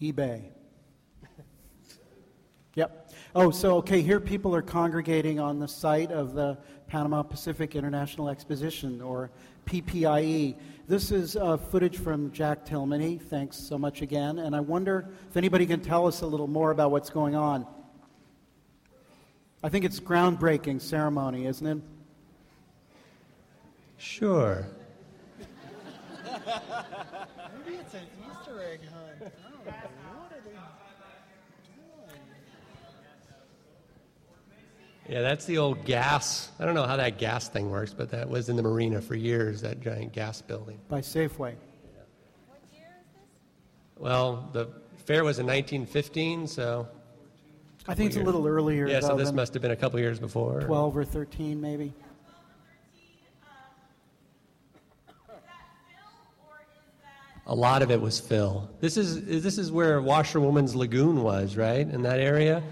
[0.00, 0.50] eBay.
[2.74, 3.10] Yep.
[3.34, 8.28] Oh, so okay, here people are congregating on the site of the Panama Pacific International
[8.28, 9.30] Exposition, or
[9.64, 10.56] PPIE.
[10.86, 13.16] This is uh, footage from Jack Tillmany.
[13.16, 14.40] Thanks so much again.
[14.40, 17.66] And I wonder if anybody can tell us a little more about what's going on.
[19.62, 21.78] I think it's groundbreaking ceremony, isn't it?
[23.96, 24.66] Sure.
[27.66, 29.18] Maybe it's an Easter egg hunt.
[29.22, 30.60] Oh, what are they doing?
[35.08, 36.50] Yeah, that's the old gas.
[36.58, 39.14] I don't know how that gas thing works, but that was in the marina for
[39.14, 40.78] years, that giant gas building.
[40.88, 41.54] By Safeway.
[43.98, 44.68] Well, the
[45.04, 46.86] fair was in 1915, so.
[47.88, 48.86] I think it's a little earlier.
[48.88, 50.60] Yeah, so this must have been a couple years before.
[50.60, 51.92] 12 or 13, maybe.
[57.48, 58.68] A lot of it was fill.
[58.80, 61.88] This is this is where Washerwoman's Lagoon was, right?
[61.88, 62.62] In that area,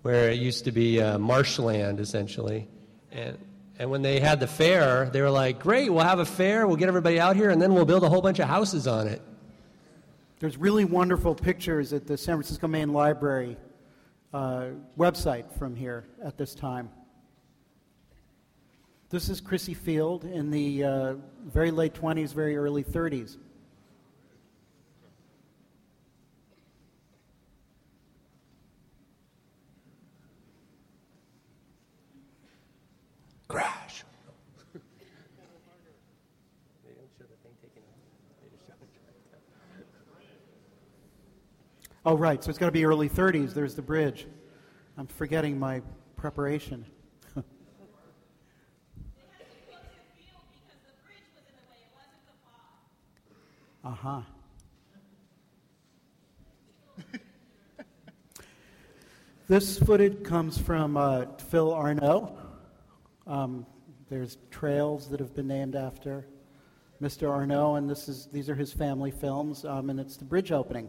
[0.00, 2.66] where it used to be uh, marshland essentially,
[3.12, 3.36] and
[3.78, 6.66] and when they had the fair, they were like, "Great, we'll have a fair.
[6.66, 9.08] We'll get everybody out here, and then we'll build a whole bunch of houses on
[9.08, 9.20] it."
[10.38, 13.58] There's really wonderful pictures at the San Francisco Main Library
[14.32, 14.68] uh,
[14.98, 16.88] website from here at this time.
[19.10, 21.14] This is Crissy Field in the uh,
[21.44, 23.36] very late 20s, very early 30s.
[42.06, 43.54] Oh, right, so it's got to be early 30s.
[43.54, 44.26] There's the bridge.
[44.98, 45.80] I'm forgetting my
[46.16, 46.84] preparation.
[53.86, 54.22] Uh huh.
[59.46, 62.34] this footage comes from uh, Phil Arno.
[63.26, 63.66] Um,
[64.08, 66.26] there's trails that have been named after
[67.02, 67.30] Mr.
[67.30, 70.88] Arno, and this is these are his family films, um, and it's the bridge opening.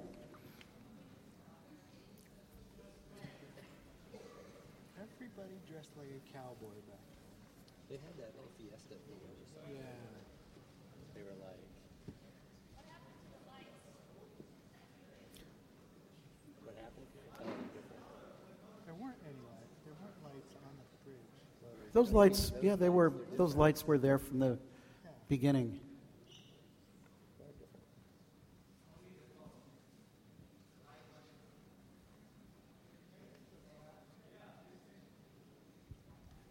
[4.95, 7.03] Everybody dressed like a cowboy back.
[7.89, 9.67] They had that little fiesta thing I just saw.
[9.67, 9.83] Yeah.
[11.11, 11.59] They were like.
[16.63, 17.07] What happened?
[18.85, 19.75] There weren't any lights.
[19.83, 21.84] There weren't lights on the bridge.
[21.95, 23.13] Those lights, yeah, they were.
[23.37, 24.59] Those lights were there from the
[25.29, 25.79] beginning.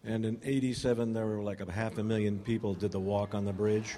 [0.04, 3.44] And in 87, there were like a half a million people did the walk on
[3.44, 3.96] the bridge.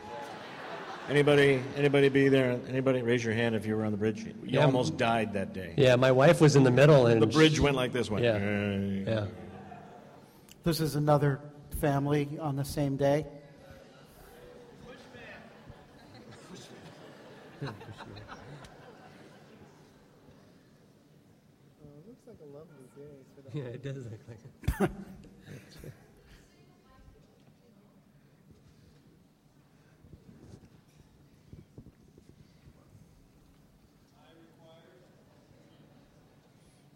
[1.09, 2.59] Anybody, anybody be there?
[2.69, 4.25] Anybody raise your hand if you were on the bridge?
[4.25, 4.65] You Yeah.
[4.65, 5.75] almost died that day.
[5.77, 8.23] Yeah, my wife was in the middle, and The bridge she- went like this, one.
[8.23, 8.39] Yeah.
[9.07, 9.27] Yeah.
[10.67, 11.39] This is another
[11.81, 13.25] family on the same day.
[17.62, 17.77] Looks
[22.27, 23.05] like a lovely day.
[23.53, 24.91] Yeah, it does look like.
[25.85, 25.93] it.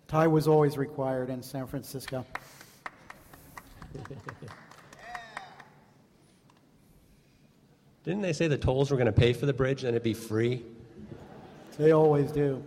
[0.09, 2.27] Tie was always required in San Francisco.
[8.05, 10.15] Didn't they say the tolls were going to pay for the bridge and it'd be
[10.15, 10.65] free?
[11.79, 12.63] They always do.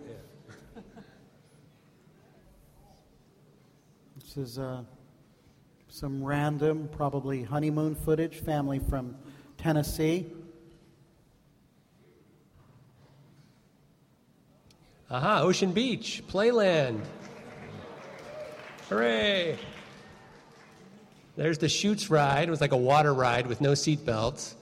[4.16, 4.84] This is uh,
[5.90, 9.16] some random, probably honeymoon footage, family from
[9.58, 10.26] Tennessee.
[15.12, 17.02] Aha, Ocean Beach, Playland.
[18.90, 19.60] Hooray!
[21.36, 22.48] There's the Chutes ride.
[22.48, 24.56] It was like a water ride with no seat belts.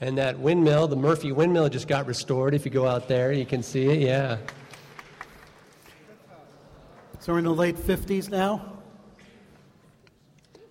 [0.00, 2.54] And that windmill, the Murphy windmill, just got restored.
[2.54, 3.98] If you go out there, you can see it.
[3.98, 4.36] Yeah.
[7.18, 8.78] So we're in the late 50s now.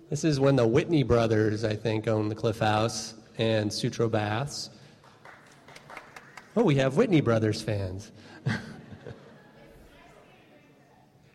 [0.10, 4.70] This is when the Whitney brothers, I think, owned the Cliff House and Sutro Baths.
[6.55, 8.12] Oh, we have Whitney Brothers fans.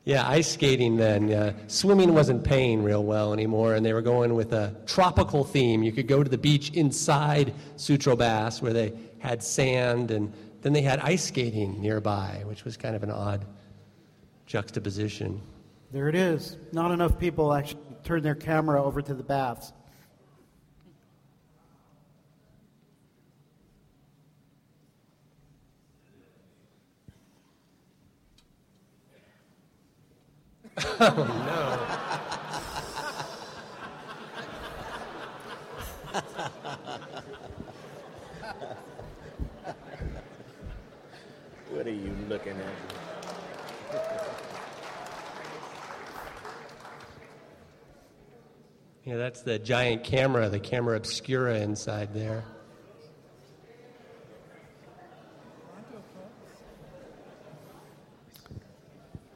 [0.05, 1.32] Yeah, ice skating then.
[1.32, 5.82] Uh, swimming wasn't paying real well anymore, and they were going with a tropical theme.
[5.82, 10.32] You could go to the beach inside Sutro Baths where they had sand, and
[10.62, 13.46] then they had ice skating nearby, which was kind of an odd
[14.46, 15.40] juxtaposition.
[15.92, 16.57] There it is.
[16.72, 19.72] Not enough people actually turn their camera over to the baths.
[31.01, 31.78] Oh, no.
[41.70, 42.93] What are you looking at?
[49.05, 52.45] Yeah, that's the giant camera, the camera obscura inside there.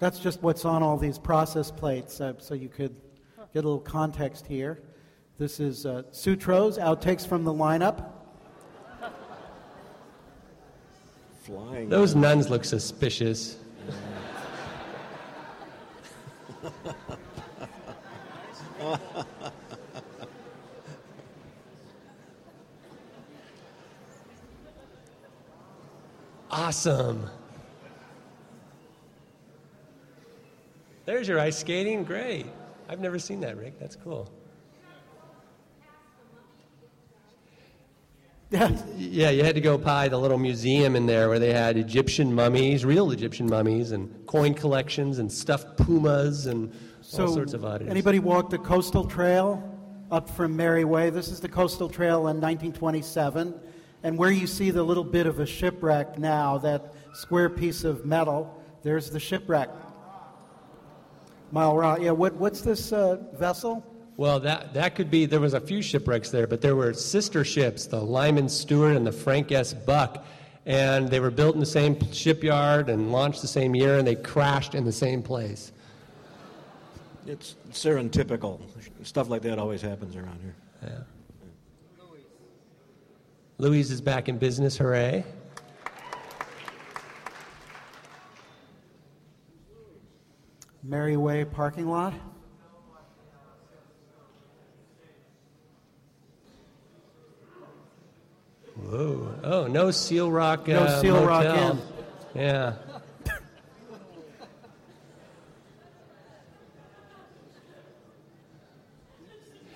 [0.06, 2.94] That's just what's on all these process plates, uh, so you could
[3.52, 4.80] get a little context here.
[5.36, 8.12] This is uh, Sutro's outtakes from the lineup.
[11.42, 11.88] Flying.
[11.88, 13.56] Those nuns look suspicious.
[26.48, 27.28] awesome.
[31.26, 32.04] There's your ice skating.
[32.04, 32.46] Great.
[32.88, 33.80] I've never seen that, Rick.
[33.80, 34.30] That's cool.
[38.50, 38.70] Yeah.
[38.96, 42.32] Yeah, you had to go by the little museum in there where they had Egyptian
[42.32, 47.64] mummies, real Egyptian mummies, and coin collections and stuffed pumas and So, all sorts of
[47.64, 47.90] oddities.
[47.90, 49.60] anybody walked the coastal trail
[50.12, 51.10] up from Merrie Way?
[51.10, 53.52] This is the coastal trail in 1927.
[54.04, 58.06] And where you see the little bit of a shipwreck now, that square piece of
[58.06, 59.70] metal, there's the shipwreck.
[61.52, 62.00] Mile Rock.
[62.00, 63.84] Yeah, what, what's this uh, vessel?
[64.16, 67.44] Well, that, that could be, there was a few shipwrecks there, but there were sister
[67.44, 69.74] ships, the Lyman Stewart and the Frank S.
[69.74, 70.24] Buck,
[70.64, 74.16] and they were built in the same shipyard and launched the same year, and they
[74.16, 75.72] crashed in the same place.
[77.26, 78.60] It's serentypical.
[79.02, 80.54] Stuff like that always happens around here.
[80.82, 80.98] Yeah.
[83.58, 85.24] Louise is back in business, hooray.
[90.86, 92.14] Merrie Way parking lot.
[98.76, 99.34] Whoa.
[99.42, 100.68] Oh, no Seal Rock.
[100.68, 101.70] No uh, Seal Rock motel.
[101.72, 101.80] Inn.
[102.34, 102.74] Yeah.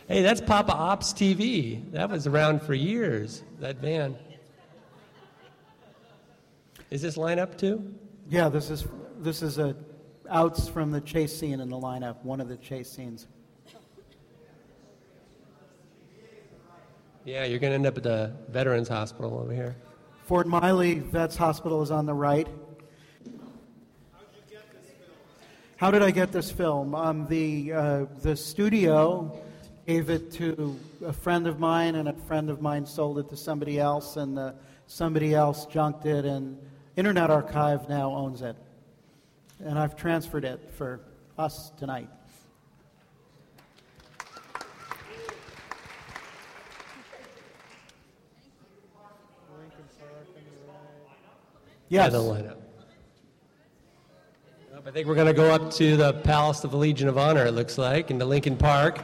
[0.06, 1.90] hey, that's Papa Ops TV.
[1.92, 4.16] That was around for years, that van.
[6.90, 7.94] Is this lineup too?
[8.28, 8.86] Yeah, this is
[9.18, 9.74] this is a
[10.30, 12.22] outs from the chase scene in the lineup.
[12.22, 13.26] One of the chase scenes.
[17.24, 19.76] Yeah, you're going to end up at the Veterans Hospital over here.
[20.24, 22.48] Fort Miley Vets Hospital is on the right.
[25.76, 26.94] How did I get this film?
[26.94, 29.42] Um, the uh, the studio
[29.86, 33.36] gave it to a friend of mine, and a friend of mine sold it to
[33.36, 34.52] somebody else, and uh,
[34.86, 36.58] somebody else junked it, and
[36.96, 38.56] Internet Archive now owns it,
[39.64, 41.00] and I've transferred it for
[41.38, 42.08] us tonight.
[48.58, 49.14] Lincoln Park
[49.48, 49.66] on
[50.54, 50.88] the right.
[51.88, 52.04] Yes.
[52.04, 52.56] Yeah, the lineup.
[54.86, 57.46] I think we're going to go up to the Palace of the Legion of Honor,
[57.46, 58.98] it looks like, into Lincoln Park.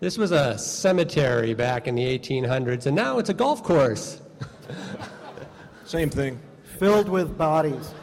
[0.00, 4.20] This was a cemetery back in the 1800s, and now it's a golf course.
[5.84, 6.40] Same thing.
[6.78, 7.94] Filled with bodies.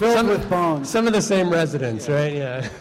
[0.00, 0.88] Filled some, with bones.
[0.88, 2.32] Some of the same residents, right?
[2.32, 2.68] Yeah.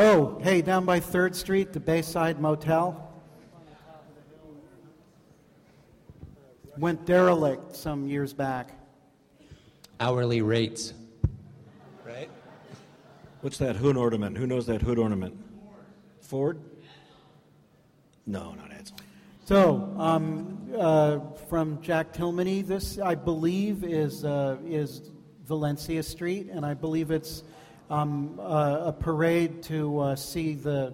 [0.00, 3.12] Oh, hey, down by 3rd Street, the Bayside Motel.
[6.76, 8.78] Went derelict some years back.
[9.98, 10.94] Hourly rates.
[12.06, 12.30] Right?
[13.40, 14.38] What's that hood ornament?
[14.38, 15.36] Who knows that hood ornament?
[16.20, 16.60] Ford?
[18.24, 18.67] No, not Edsel.
[19.48, 25.10] So, um, uh, from Jack Tillmany, this I believe is uh, is
[25.46, 27.44] Valencia Street, and I believe it's
[27.88, 30.92] um, uh, a parade to uh, see the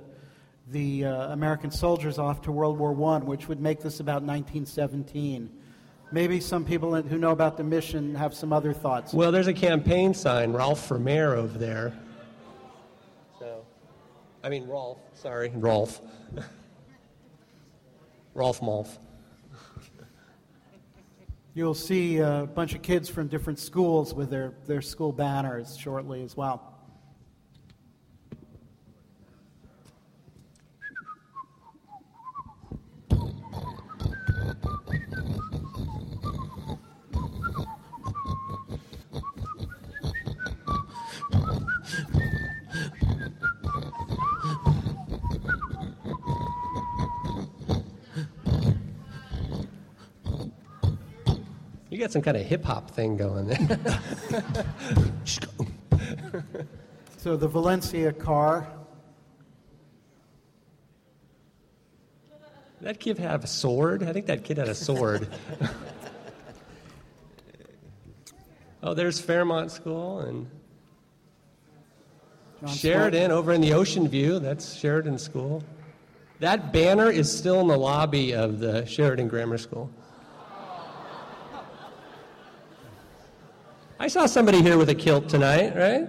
[0.68, 5.50] the uh, American soldiers off to World War One, which would make this about 1917.
[6.12, 9.12] Maybe some people who know about the mission have some other thoughts.
[9.12, 11.92] Well, there's a campaign sign, Ralph for mayor over there.
[13.40, 13.66] So,
[14.44, 16.00] I mean, Rolph, sorry, Rolph.
[18.34, 18.98] Rolph Malf.
[21.54, 26.22] You'll see a bunch of kids from different schools with their, their school banners shortly
[26.24, 26.73] as well.
[52.04, 53.78] Got some kind of hip hop thing going there.
[57.16, 58.68] So the Valencia car.
[62.82, 64.02] that kid have a sword?
[64.02, 65.26] I think that kid had a sword.
[68.82, 70.46] oh, there's Fairmont School and
[72.60, 74.38] John Sheridan over in the Ocean View.
[74.38, 75.64] That's Sheridan School.
[76.40, 79.88] That banner is still in the lobby of the Sheridan Grammar School.
[84.04, 86.06] I saw somebody here with a kilt tonight, right?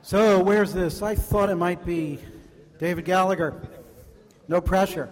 [0.00, 1.02] So where's this?
[1.02, 2.18] I thought it might be
[2.78, 3.68] David Gallagher.
[4.48, 5.10] No pressure.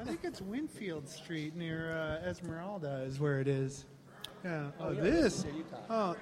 [0.00, 3.84] I think it's Winfield Street near uh, Esmeralda is where it is.
[4.44, 4.70] Yeah.
[4.78, 5.44] Oh, this.
[5.90, 6.14] Oh.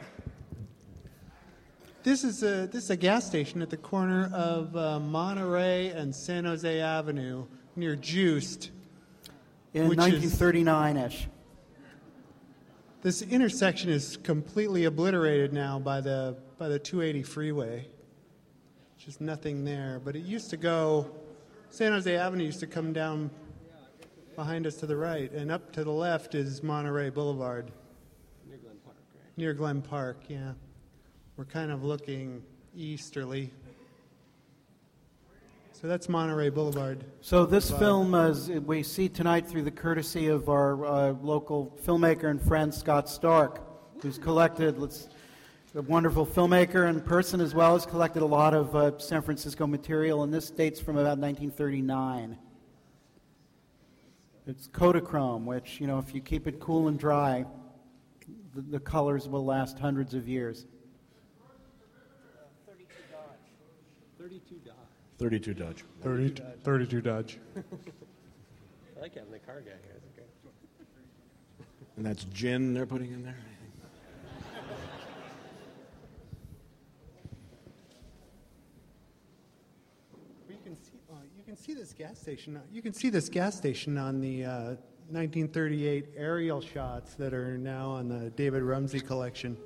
[2.02, 6.14] This is a this is a gas station at the corner of uh, Monterey and
[6.14, 7.44] San Jose Avenue
[7.76, 8.70] near Juiced.
[9.74, 11.28] In 1939-ish.
[13.02, 17.86] This intersection is completely obliterated now by the by the 280 freeway.
[18.98, 20.02] Just nothing there.
[20.04, 21.10] But it used to go.
[21.70, 23.30] San Jose Avenue used to come down
[24.36, 27.70] behind us to the right, and up to the left is Monterey Boulevard.
[28.46, 29.38] Near Glen Park, right?
[29.38, 30.52] Near Glen Park, yeah.
[31.38, 32.42] We're kind of looking
[32.76, 33.50] easterly.
[35.80, 37.06] So that's Monterey Boulevard.
[37.22, 37.78] So this Wow.
[37.78, 42.74] film, as we see tonight through the courtesy of our uh, local filmmaker and friend
[42.74, 43.62] Scott Stark,
[44.02, 45.08] who's collected, let's,
[45.74, 49.66] a wonderful filmmaker and person as well, has collected a lot of uh, San Francisco
[49.66, 52.36] material, and this dates from about 1939.
[54.46, 57.46] It's Kodachrome, which, you know, if you keep it cool and dry,
[58.54, 60.66] the, the colors will last hundreds of years.
[65.20, 65.84] 32 Dodge.
[66.00, 67.38] 30, 32 Dodge.
[67.56, 70.00] I like having the car guy here.
[70.00, 70.26] That's great.
[71.98, 73.36] And that's gin they're putting in there?
[80.48, 82.56] You can see, uh, you can see this gas station.
[82.56, 84.64] uh, You can see this gas station on the uh,
[85.10, 89.58] 1938 aerial shots that are now on the David Rumsey collection.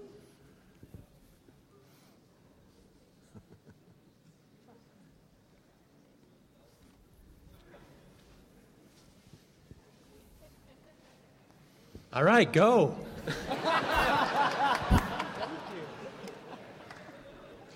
[12.15, 12.95] All right, go.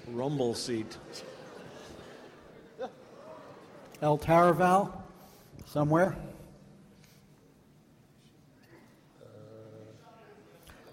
[0.07, 0.97] Rumble seat.
[4.01, 4.93] El Taraval,
[5.66, 6.16] somewhere.
[9.20, 9.26] Uh,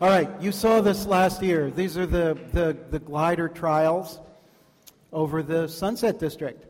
[0.02, 1.70] All right, you saw this last year.
[1.70, 4.20] These are the, the, the glider trials
[5.14, 6.66] over the Sunset District.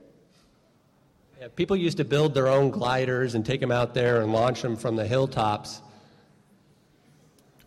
[1.40, 4.62] Yeah, people used to build their own gliders and take them out there and launch
[4.62, 5.82] them from the hilltops.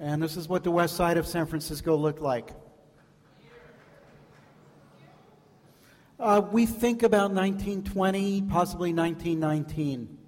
[0.01, 2.51] And this is what the west side of San Francisco looked like.
[6.21, 10.19] Uh, we think about 1920, possibly 1919.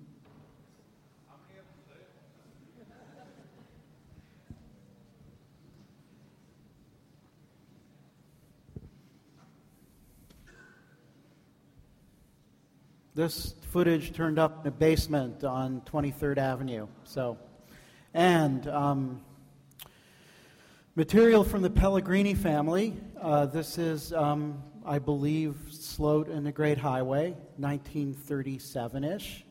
[13.14, 16.86] This footage turned up in a basement on 23rd Avenue.
[17.04, 17.36] So,
[18.14, 19.20] and um,
[20.97, 22.97] Material from the Pellegrini family.
[23.20, 29.45] Uh, this is, um, I believe, Sloat and the Great Highway, 1937 ish.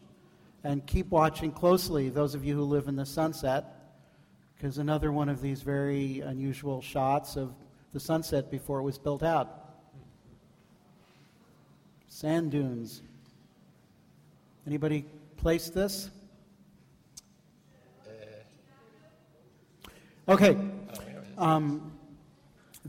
[0.66, 3.94] And keep watching closely, those of you who live in the sunset,
[4.54, 7.56] because another one of these very unusual shots of
[7.94, 9.78] the sunset before it was built out.
[12.10, 13.02] Sand dunes.
[14.68, 15.06] Anybody
[15.38, 16.10] place this?
[20.28, 20.58] Okay.
[21.40, 21.94] Um,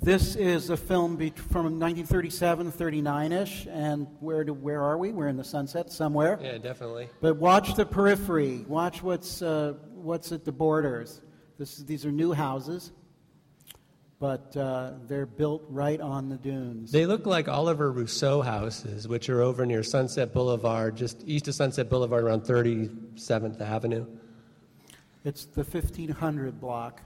[0.03, 5.13] this is a film be- from 1937, 39 ish, and where, do, where are we?
[5.13, 6.37] We're in the sunset somewhere.
[6.43, 7.09] Yeah, definitely.
[7.21, 8.65] But watch the periphery.
[8.67, 11.21] Watch what's, uh, what's at the borders.
[11.59, 12.91] This, these are new houses,
[14.19, 16.91] but uh, they're built right on the dunes.
[16.91, 21.55] They look like Oliver Rousseau houses, which are over near Sunset Boulevard, just east of
[21.55, 24.07] Sunset Boulevard around 37th Avenue.
[25.25, 27.03] It's the 1500 block.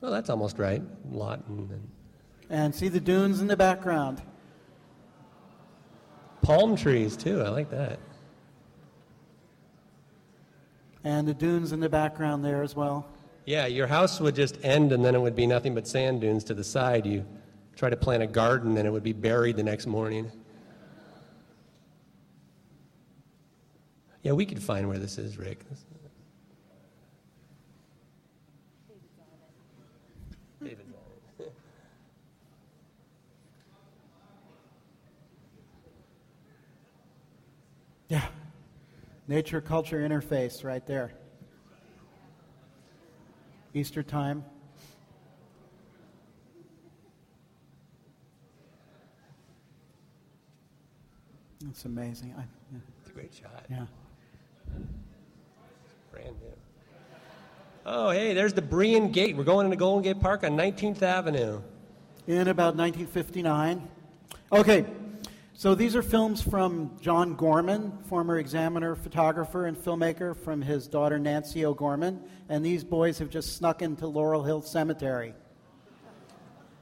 [0.00, 0.82] Well, that's almost right.
[1.10, 1.88] Lawton and
[2.50, 4.22] And see the dunes in the background.
[6.42, 7.42] palm trees, too.
[7.42, 7.98] I like that.
[11.04, 13.06] And the dunes in the background there as well.
[13.44, 16.44] Yeah, your house would just end and then it would be nothing but sand dunes
[16.44, 17.06] to the side.
[17.06, 17.24] You
[17.76, 20.30] try to plant a garden and it would be buried the next morning.
[24.22, 25.60] Yeah, we could find where this is, Rick.
[30.60, 31.52] David's on it.
[38.08, 38.24] Yeah.
[39.26, 41.12] Nature culture interface right there.
[43.74, 44.44] Easter time.
[51.62, 52.34] That's amazing.
[52.38, 52.42] I,
[52.72, 52.78] yeah.
[53.00, 53.66] It's a great shot.
[53.68, 53.84] yeah.
[56.10, 56.52] Brand new.
[57.84, 59.36] Oh, hey, there's the Brian Gate.
[59.36, 61.60] We're going into Golden Gate Park on 19th Avenue.
[62.26, 63.86] In about 1959.
[64.52, 64.86] Okay,
[65.58, 71.18] so these are films from John Gorman, former examiner, photographer, and filmmaker, from his daughter
[71.18, 72.22] Nancy O'Gorman.
[72.48, 75.34] And these boys have just snuck into Laurel Hill Cemetery.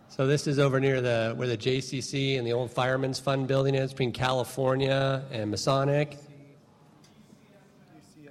[0.08, 3.74] So this is over near the where the JCC and the old Fireman's Fund building
[3.74, 6.18] is between California and Masonic.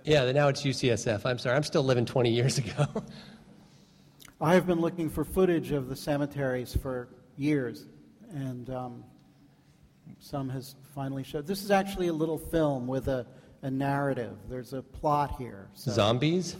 [0.03, 1.25] Yeah, now it's UCSF.
[1.25, 2.85] I'm sorry, I'm still living 20 years ago.
[4.39, 7.87] I have been looking for footage of the cemeteries for years,
[8.29, 9.03] and um,
[10.19, 11.47] some has finally showed.
[11.47, 13.25] This is actually a little film with a,
[13.61, 14.37] a narrative.
[14.49, 15.67] There's a plot here.
[15.73, 16.55] So Zombies?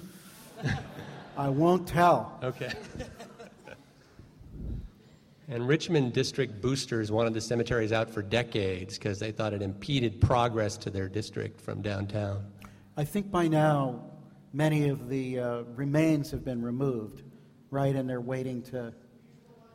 [1.37, 2.39] I won't tell.
[2.43, 2.71] Okay.
[5.47, 10.19] And Richmond district boosters wanted the cemeteries out for decades because they thought it impeded
[10.19, 12.43] progress to their district from downtown.
[12.97, 14.01] I think by now
[14.53, 17.21] many of the uh, remains have been removed,
[17.69, 17.95] right?
[17.95, 18.91] And they're waiting to.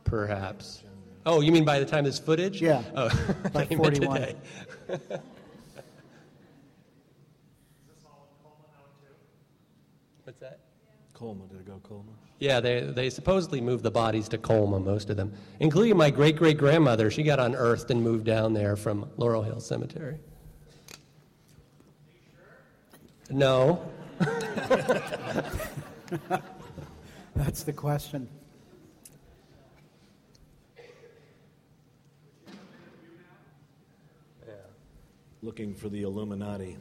[0.03, 0.83] Perhaps.
[1.25, 2.61] Oh, you mean by the time this footage?
[2.61, 3.09] Yeah, Oh,
[3.53, 4.19] by I thought you meant 41.
[4.19, 4.35] today.
[10.23, 10.59] What's that?
[11.13, 12.11] Colma, did it go Colma?
[12.39, 16.35] Yeah, they, they supposedly moved the bodies to Colma, most of them, including my great
[16.35, 17.11] great grandmother.
[17.11, 20.17] She got unearthed and moved down there from Laurel Hill Cemetery.
[23.29, 23.87] No.
[27.35, 28.27] That's the question.
[35.41, 36.77] Looking for the Illuminati.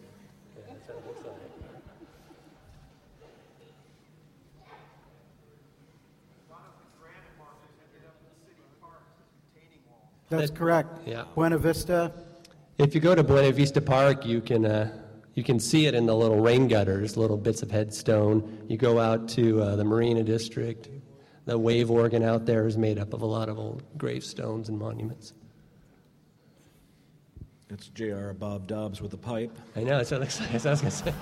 [10.28, 11.00] That's That- correct.
[11.06, 11.24] yeah.
[11.34, 12.12] Buena Vista.
[12.78, 14.90] If you go to Buena Vista Park, you can uh,
[15.34, 18.64] you can see it in the little rain gutters, little bits of headstone.
[18.68, 20.88] You go out to uh, the Marina District.
[21.46, 24.78] The wave organ out there is made up of a lot of old gravestones and
[24.78, 25.32] monuments.
[27.73, 28.35] It's J.R.
[28.35, 29.57] Bob Dobbs with a pipe.
[29.77, 30.51] I know, that's what looks like.
[30.51, 31.14] That's what I was going to say.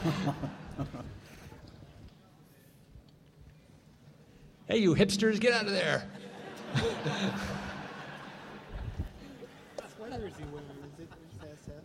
[4.69, 6.09] hey, you hipsters, get out of there.
[9.99, 10.67] Where is he wearing?
[10.95, 11.09] Is it
[11.45, 11.83] is SF?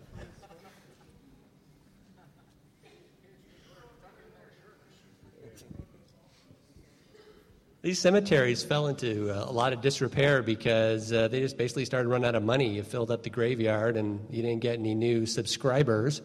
[7.84, 12.08] These cemeteries fell into uh, a lot of disrepair because uh, they just basically started
[12.08, 12.70] running out of money.
[12.70, 16.22] You filled up the graveyard and you didn't get any new subscribers,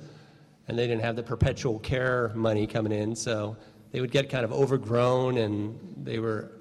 [0.68, 3.56] and they didn't have the perpetual care money coming in, so
[3.90, 6.52] they would get kind of overgrown and they were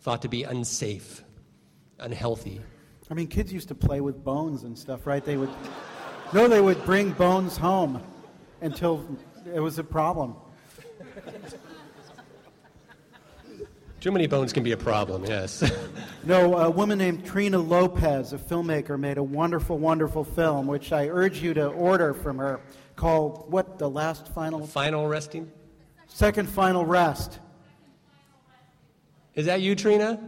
[0.00, 1.24] thought to be unsafe,
[1.98, 2.60] unhealthy.
[3.10, 5.24] I mean, kids used to play with bones and stuff, right?
[5.24, 5.50] They would.
[6.34, 8.02] No, they would bring bones home
[8.62, 9.06] until
[9.54, 10.34] it was a problem.
[14.02, 15.62] Too many bones can be a problem, yes.
[16.24, 21.06] No, a woman named Trina Lopez, a filmmaker, made a wonderful, wonderful film, which I
[21.06, 22.60] urge you to order from her,
[22.96, 23.78] called what?
[23.78, 25.52] The last final, Final resting?
[26.08, 27.38] second final rest.
[29.36, 30.20] Is that you, Trina?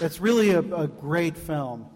[0.00, 1.86] It's really a, a great film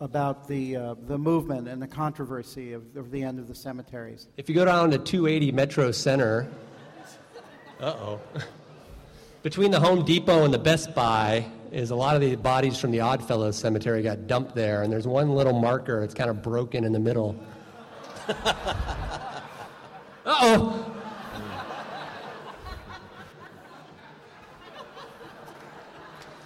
[0.00, 4.28] about the uh, the movement and the controversy of, of the end of the cemeteries.
[4.36, 6.48] If you go down to 280 Metro Center,
[7.80, 8.20] uh oh.
[9.42, 12.90] Between the Home Depot and the Best Buy is a lot of the bodies from
[12.90, 16.84] the Oddfellows Cemetery got dumped there, and there's one little marker that's kind of broken
[16.84, 17.38] in the middle.
[18.28, 18.54] uh
[20.24, 20.92] oh.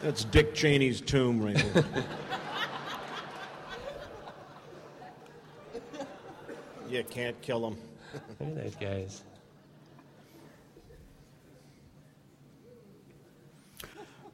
[0.02, 1.84] That's Dick Cheney's tomb right there.
[6.88, 7.76] you can't kill him.
[8.40, 9.22] Look at those guys.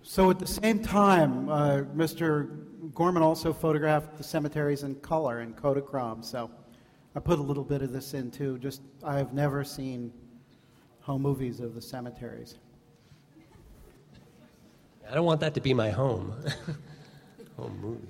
[0.09, 2.65] So at the same time, uh, Mr.
[2.95, 6.25] Gorman also photographed the cemeteries in color in Kodachrome.
[6.25, 6.49] So
[7.17, 8.57] I put a little bit of this in too.
[8.59, 10.13] Just I have never seen
[11.01, 12.55] home movies of the cemeteries.
[15.11, 16.37] I don't want that to be my home.
[17.57, 18.09] home movie.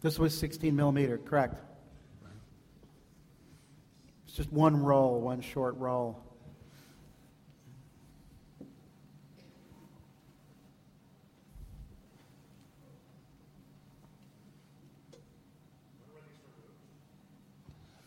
[0.00, 1.62] This was 16 millimeter, correct?
[4.26, 6.24] It's just one roll, one short roll.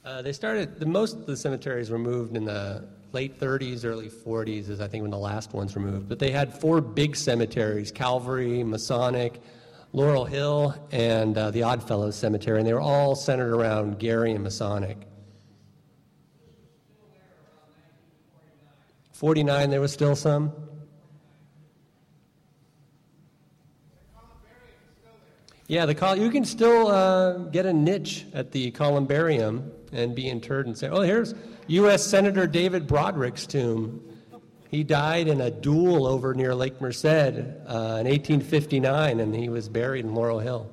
[0.05, 2.83] Uh, they started, the most of the cemeteries were moved in the
[3.13, 6.09] late 30s, early 40s, is I think when the last ones were moved.
[6.09, 9.41] But they had four big cemeteries Calvary, Masonic,
[9.93, 14.43] Laurel Hill, and uh, the Oddfellows Cemetery, and they were all centered around Geary and
[14.43, 14.97] Masonic.
[19.13, 20.51] 49, there was still some.
[25.67, 30.27] Yeah, the col- you can still uh, get a niche at the columbarium and be
[30.29, 31.33] interred and say, "Oh, here's
[31.67, 32.05] U.S.
[32.05, 34.01] Senator David Broderick's tomb.
[34.69, 39.69] He died in a duel over near Lake Merced uh, in 1859, and he was
[39.69, 40.69] buried in Laurel Hill."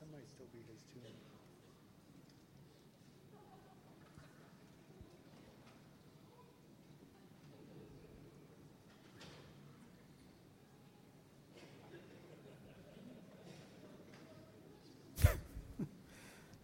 [0.00, 1.02] That might still be his tomb.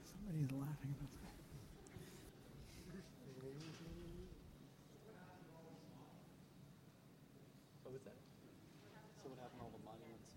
[0.05, 1.35] Somebody's laughing about that.
[9.23, 10.29] So what happened to all the monuments?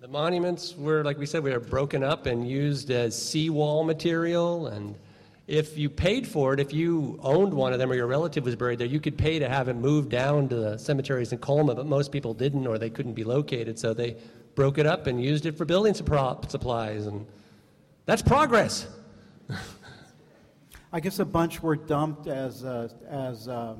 [0.00, 4.66] The monuments were, like we said, we were broken up and used as seawall material.
[4.66, 4.96] And
[5.46, 8.56] if you paid for it, if you owned one of them or your relative was
[8.56, 11.72] buried there, you could pay to have it moved down to the cemeteries in Colma.
[11.76, 14.16] But most people didn't, or they couldn't be located, so they
[14.56, 17.06] broke it up and used it for building supplies.
[17.06, 17.24] And
[18.04, 18.88] that's progress.
[20.92, 23.76] I guess a bunch were dumped as, uh, as uh,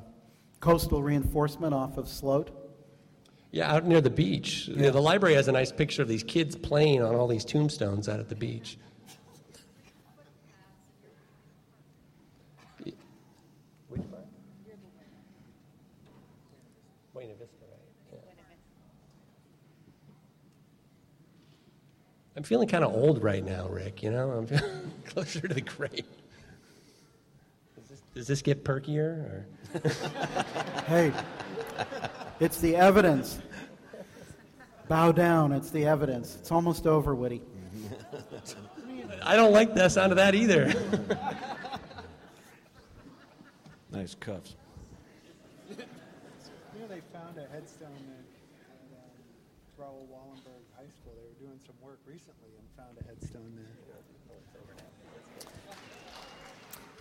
[0.61, 2.58] coastal reinforcement off of Sloat.
[3.51, 4.69] Yeah, out near the beach.
[4.69, 8.09] Yeah, the library has a nice picture of these kids playing on all these tombstones
[8.09, 8.77] out at the beach.
[13.89, 14.27] Which part?
[17.15, 17.81] Buena Vista, right?
[18.13, 18.19] Yeah.
[22.37, 24.03] I'm feeling kind of old right now, Rick.
[24.03, 26.05] You know, I'm closer to the grave.
[27.77, 29.25] Does this, does this get perkier?
[29.25, 29.47] Or?
[30.87, 31.13] Hey,
[32.41, 33.39] it's the evidence.
[34.89, 36.37] Bow down, it's the evidence.
[36.41, 37.43] It's almost over, Woody.
[39.23, 40.73] I don't like the sound of that either.
[43.91, 44.55] Nice cuffs.
[45.69, 48.25] You know, they found a headstone at,
[48.69, 49.11] at um,
[49.77, 51.15] Raoul Wallenberg High School.
[51.17, 53.79] They were doing some work recently and found a headstone there.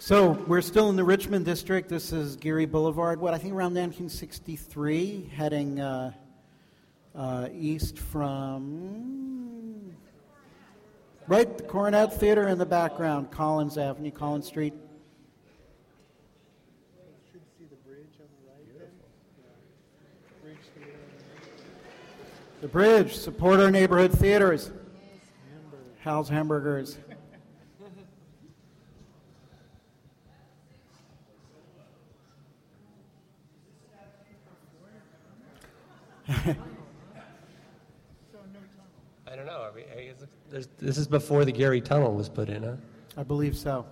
[0.07, 1.89] So we're still in the Richmond district.
[1.89, 3.19] This is Geary Boulevard.
[3.19, 6.13] What I think around 1963, heading uh,
[7.13, 9.93] uh, east from
[11.27, 14.73] right the Coronet Theater in the background, Collins Avenue, Collins Street.
[17.59, 18.87] The bridge on the right there.
[19.43, 20.41] Yeah.
[20.41, 20.99] Bridge theater.
[22.61, 23.17] The bridge.
[23.17, 24.71] Support our neighborhood theaters.
[25.99, 26.97] Hal's Hamburgers.
[36.27, 36.55] I
[39.35, 39.61] don't know.
[39.61, 42.75] Are we, I guess there's- this is before the Geary Tunnel was put in, huh?
[43.15, 43.85] I believe so.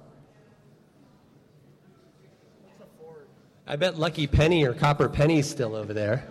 [3.67, 6.27] I bet Lucky Penny or Copper Penny's still over there.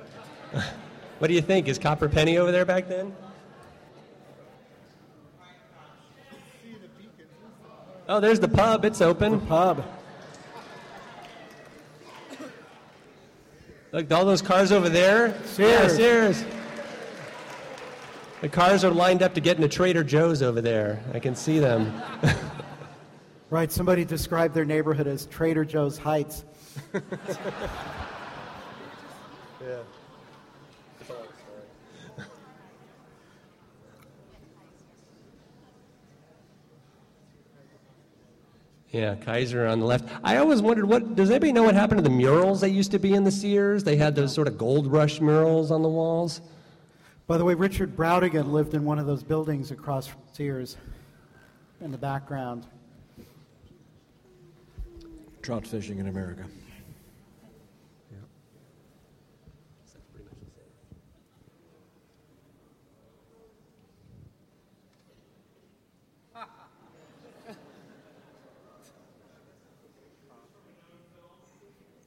[1.18, 1.66] what do you think?
[1.66, 3.14] Is Copper Penny over there back then?
[8.08, 8.84] Oh, there's the pub.
[8.84, 9.40] It's open.
[9.40, 9.84] pub.
[13.92, 15.28] Look, all those cars over there.
[15.56, 16.44] Yeah, Sears.
[18.45, 21.03] The cars are lined up to get into Trader Joe's over there.
[21.14, 21.90] I can see them.
[23.51, 26.45] Right, somebody described their neighborhood as Trader Joe's Heights.
[26.92, 27.01] yeah.
[38.90, 40.09] Yeah, Kaiser on the left.
[40.24, 42.99] I always wondered what does anybody know what happened to the murals that used to
[42.99, 43.84] be in the Sears?
[43.84, 46.40] They had those sort of gold rush murals on the walls.
[47.26, 50.76] By the way, Richard Brautigan lived in one of those buildings across from Sears
[51.80, 52.66] in the background.
[55.40, 56.44] Trout fishing in America.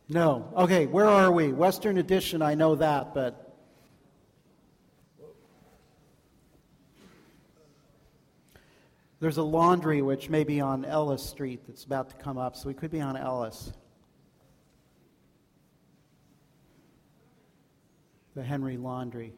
[0.09, 0.53] No.
[0.55, 1.51] Okay, where are we?
[1.51, 3.46] Western Addition, I know that, but.
[9.19, 12.67] There's a laundry which may be on Ellis Street that's about to come up, so
[12.67, 13.73] we could be on Ellis.
[18.35, 19.33] The Henry Laundry.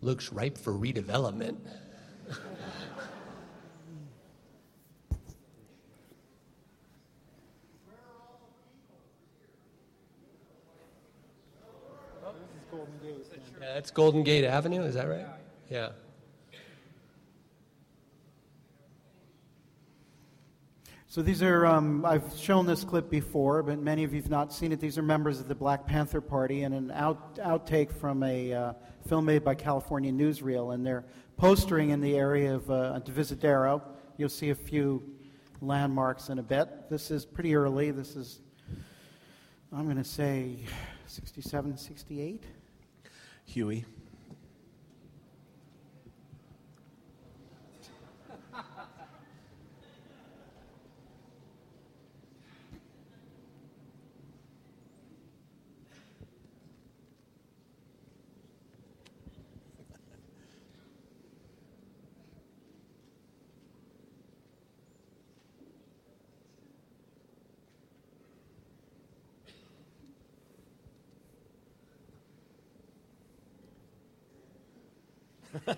[0.00, 1.58] Looks ripe for redevelopment.
[13.62, 15.26] Yeah, that's Golden Gate Avenue, is that right?
[15.70, 15.90] Yeah.
[21.06, 24.52] So these are, um, I've shown this clip before, but many of you have not
[24.52, 24.80] seen it.
[24.80, 28.72] These are members of the Black Panther Party and an out, outtake from a uh,
[29.06, 30.74] film made by California Newsreel.
[30.74, 31.04] And they're
[31.36, 33.80] postering in the area of uh, Divisadero.
[34.16, 35.04] You'll see a few
[35.60, 36.90] landmarks in a bit.
[36.90, 37.92] This is pretty early.
[37.92, 38.40] This is,
[39.72, 40.56] I'm going to say,
[41.06, 42.44] 67, 68.
[43.44, 43.84] Huey.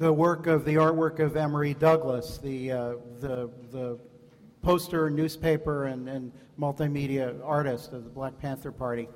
[0.00, 3.98] the work of the artwork of Emory Douglas, the, uh, the, the
[4.62, 9.10] poster, newspaper, and, and multimedia artist of the Black Panther Party.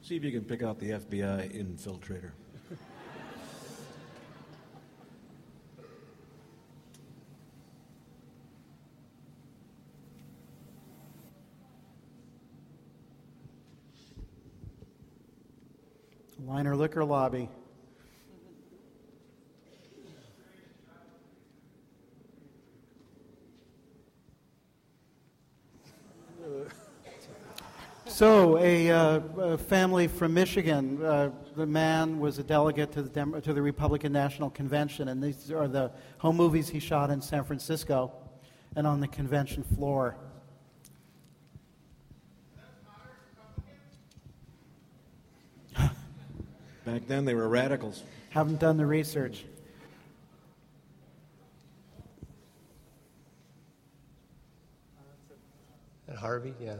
[0.00, 2.30] See if you can pick out the FBI infiltrator.
[16.50, 17.48] Liner Liquor Lobby.
[28.04, 31.00] So, a, uh, a family from Michigan.
[31.00, 35.22] Uh, the man was a delegate to the, Dem- to the Republican National Convention, and
[35.22, 38.10] these are the home movies he shot in San Francisco
[38.74, 40.16] and on the convention floor.
[46.84, 48.02] Back then, they were radicals.
[48.30, 49.44] Haven't done the research.
[56.08, 56.76] At Harvey, yeah.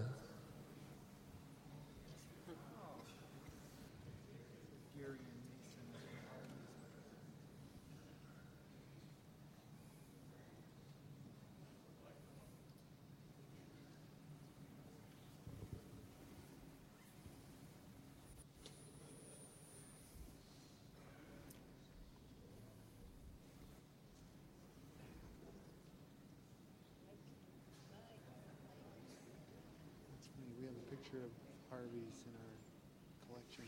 [31.11, 31.31] Picture of
[31.71, 33.65] Harvey's in our collection.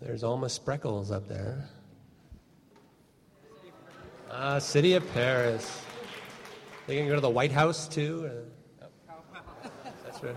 [0.00, 1.68] There's Alma Spreckels up there.
[4.30, 5.82] Ah, City of Paris.
[6.86, 8.30] They can go to the White House too.
[8.80, 9.70] Uh, oh.
[10.04, 10.36] That's right.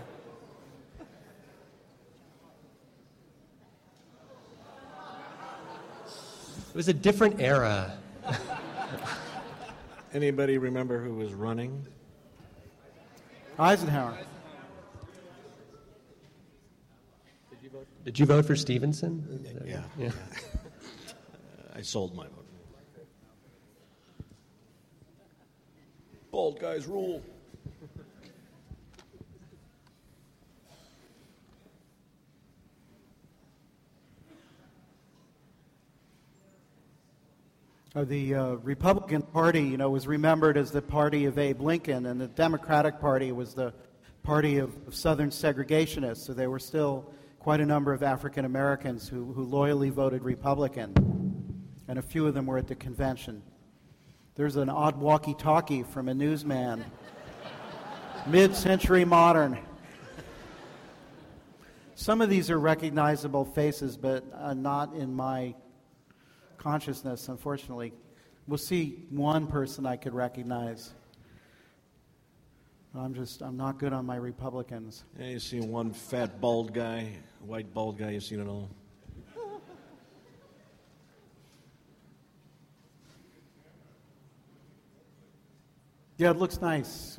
[6.74, 7.96] It was a different era.
[10.12, 11.86] Anybody remember who was running?
[13.56, 14.18] Eisenhower.
[18.04, 19.46] Did you vote for Stevenson?
[19.64, 19.84] Yeah.
[19.96, 20.10] Yeah.
[21.76, 22.46] I sold my vote.
[26.32, 27.22] Bald guys rule.
[38.02, 42.20] The uh, Republican Party, you know, was remembered as the party of Abe Lincoln, and
[42.20, 43.72] the Democratic Party was the
[44.24, 46.26] party of, of Southern segregationists.
[46.26, 50.92] So there were still quite a number of African Americans who, who loyally voted Republican,
[51.86, 53.42] and a few of them were at the convention.
[54.34, 56.84] There's an odd walkie-talkie from a newsman,
[58.26, 59.56] mid-century modern.
[61.94, 65.54] Some of these are recognizable faces, but uh, not in my
[66.58, 67.92] consciousness, unfortunately.
[68.46, 70.92] We'll see one person I could recognize.
[72.94, 75.04] I'm just, I'm not good on my Republicans.
[75.18, 77.08] Yeah, you see one fat bald guy,
[77.44, 78.70] white bald guy, you've seen it all.
[86.16, 87.18] Yeah, it looks nice.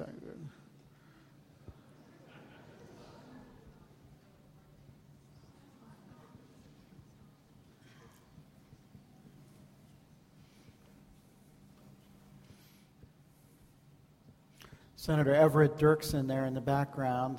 [15.06, 17.38] Senator Everett Dirksen there in the background,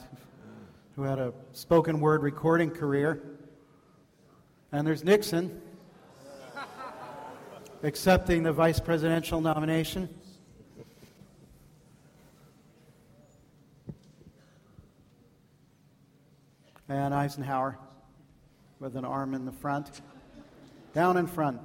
[0.95, 3.21] who had a spoken word recording career.
[4.71, 5.61] And there's Nixon
[7.83, 10.09] accepting the vice presidential nomination.
[16.89, 17.81] And Eisenhower
[18.79, 19.91] with an arm in the front,
[20.95, 21.61] down in front.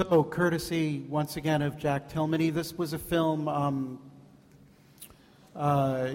[0.00, 3.46] So, courtesy once again of Jack Tillmany, this was a film.
[3.48, 3.98] Um,
[5.54, 6.12] uh,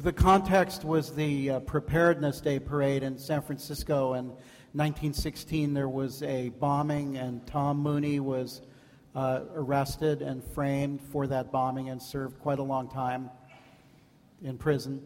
[0.00, 4.26] the context was the uh, Preparedness Day parade in San Francisco in
[4.72, 5.72] 1916.
[5.72, 8.60] There was a bombing, and Tom Mooney was
[9.14, 13.30] uh, arrested and framed for that bombing and served quite a long time
[14.42, 15.00] in prison.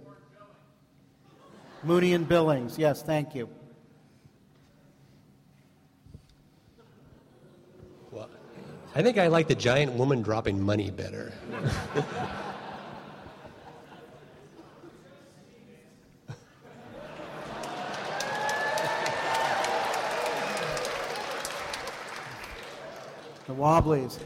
[1.83, 3.51] Mooney and Billings, yes, thank you.
[8.13, 8.29] Well,
[8.93, 11.33] I think I like the giant woman dropping money better.
[23.47, 24.19] The Wobblies.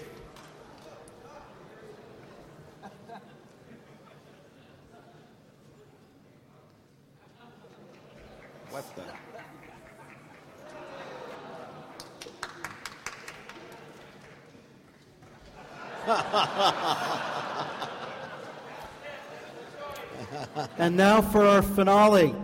[20.85, 22.29] And now for our finale.
[22.29, 22.43] Can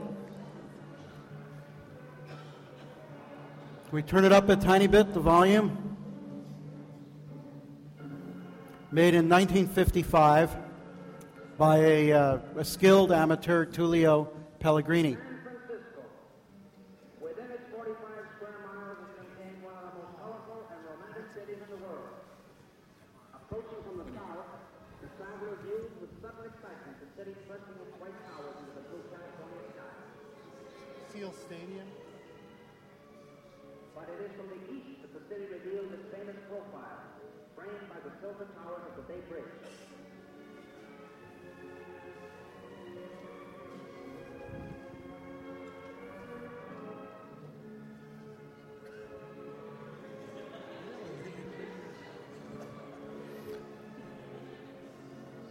[3.92, 5.98] We turn it up a tiny bit, the volume.
[8.90, 10.56] Made in 1955
[11.58, 15.18] by a, uh, a skilled amateur, Tullio Pellegrini.
[17.20, 21.60] Within its 45 square miles is contained one of the most colorful and romantic cities
[21.60, 22.08] in the world.
[23.36, 24.48] Approaching from the south,
[25.04, 29.00] the traveler views with sudden excitement the city pressing its white towers into the blue
[29.08, 29.92] California sky.
[31.12, 31.86] Seal Stadium.
[33.96, 37.02] But it is from the east that the city reveals its famous profile,
[37.56, 39.44] framed by the silver towers of the Bay Bridge.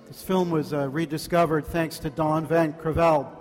[0.08, 3.39] This film was uh, rediscovered thanks to Don Van Creveld.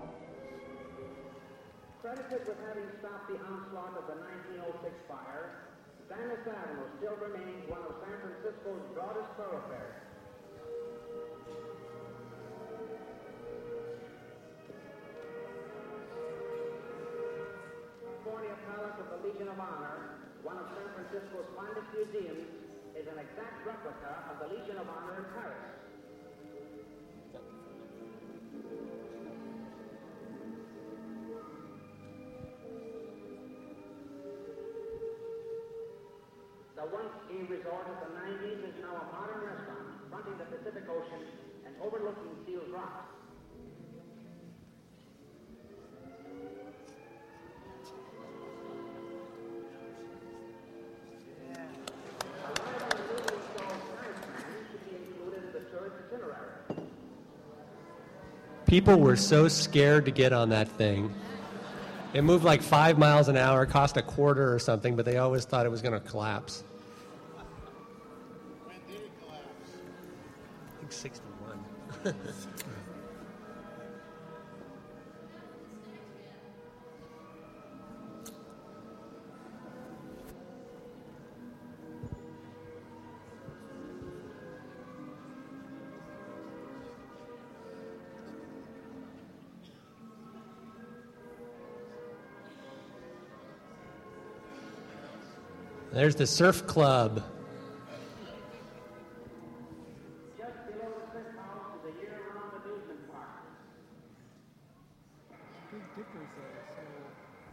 [58.68, 61.14] People were so scared to get on that thing.
[62.12, 65.46] It moved like five miles an hour, cost a quarter or something, but they always
[65.46, 66.64] thought it was going to collapse.
[68.64, 69.70] When did it collapse?
[70.76, 72.14] I think 61.
[95.98, 97.24] There's the surf club.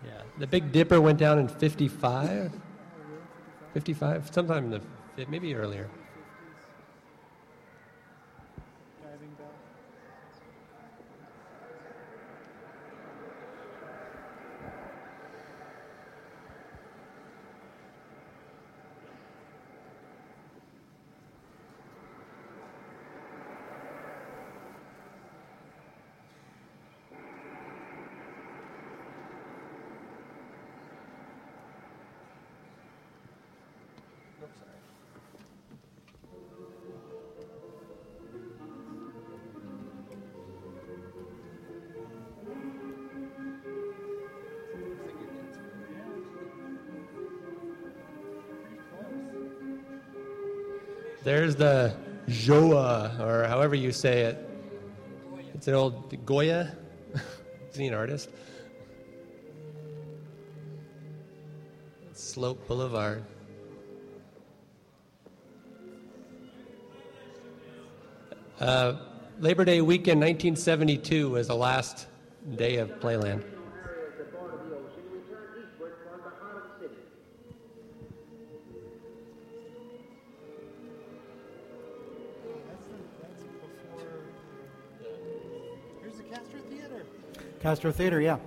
[0.06, 0.22] Yeah.
[0.38, 2.52] The Big Dipper went down in 55?
[3.74, 4.30] 55?
[4.32, 4.82] Sometime in
[5.18, 5.90] the, maybe earlier.
[51.26, 51.92] There's the
[52.30, 54.48] Joa, or however you say it.
[55.56, 56.78] It's an old Goya.
[57.72, 58.30] Is he an artist?
[62.14, 63.24] Sloat Boulevard.
[68.60, 68.94] Uh,
[69.40, 72.06] Labor Day weekend 1972 was the last
[72.56, 73.55] day of Playland.
[87.66, 88.38] Castro Theater, yeah.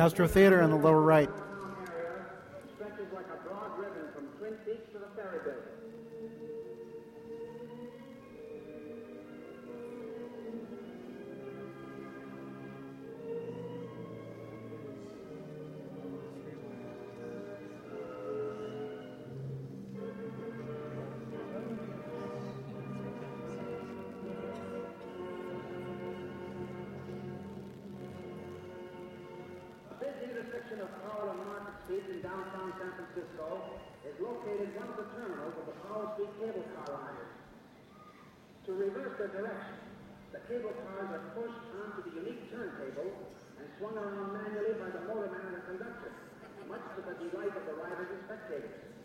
[0.00, 1.28] Castro Theater on the lower right.
[38.70, 39.82] To reverse their direction,
[40.30, 43.10] the cable cars are pushed onto the unique turntable
[43.58, 46.14] and swung around manually by the motorman and conductor,
[46.70, 48.99] much to the delight of the riders and spectators.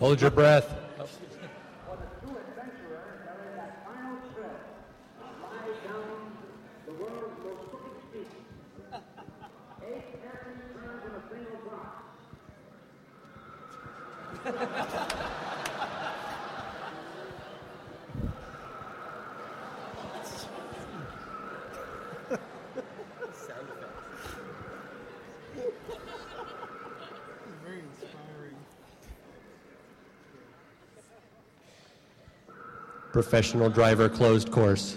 [0.00, 0.79] Hold your breath.
[33.20, 34.96] Professional driver closed course.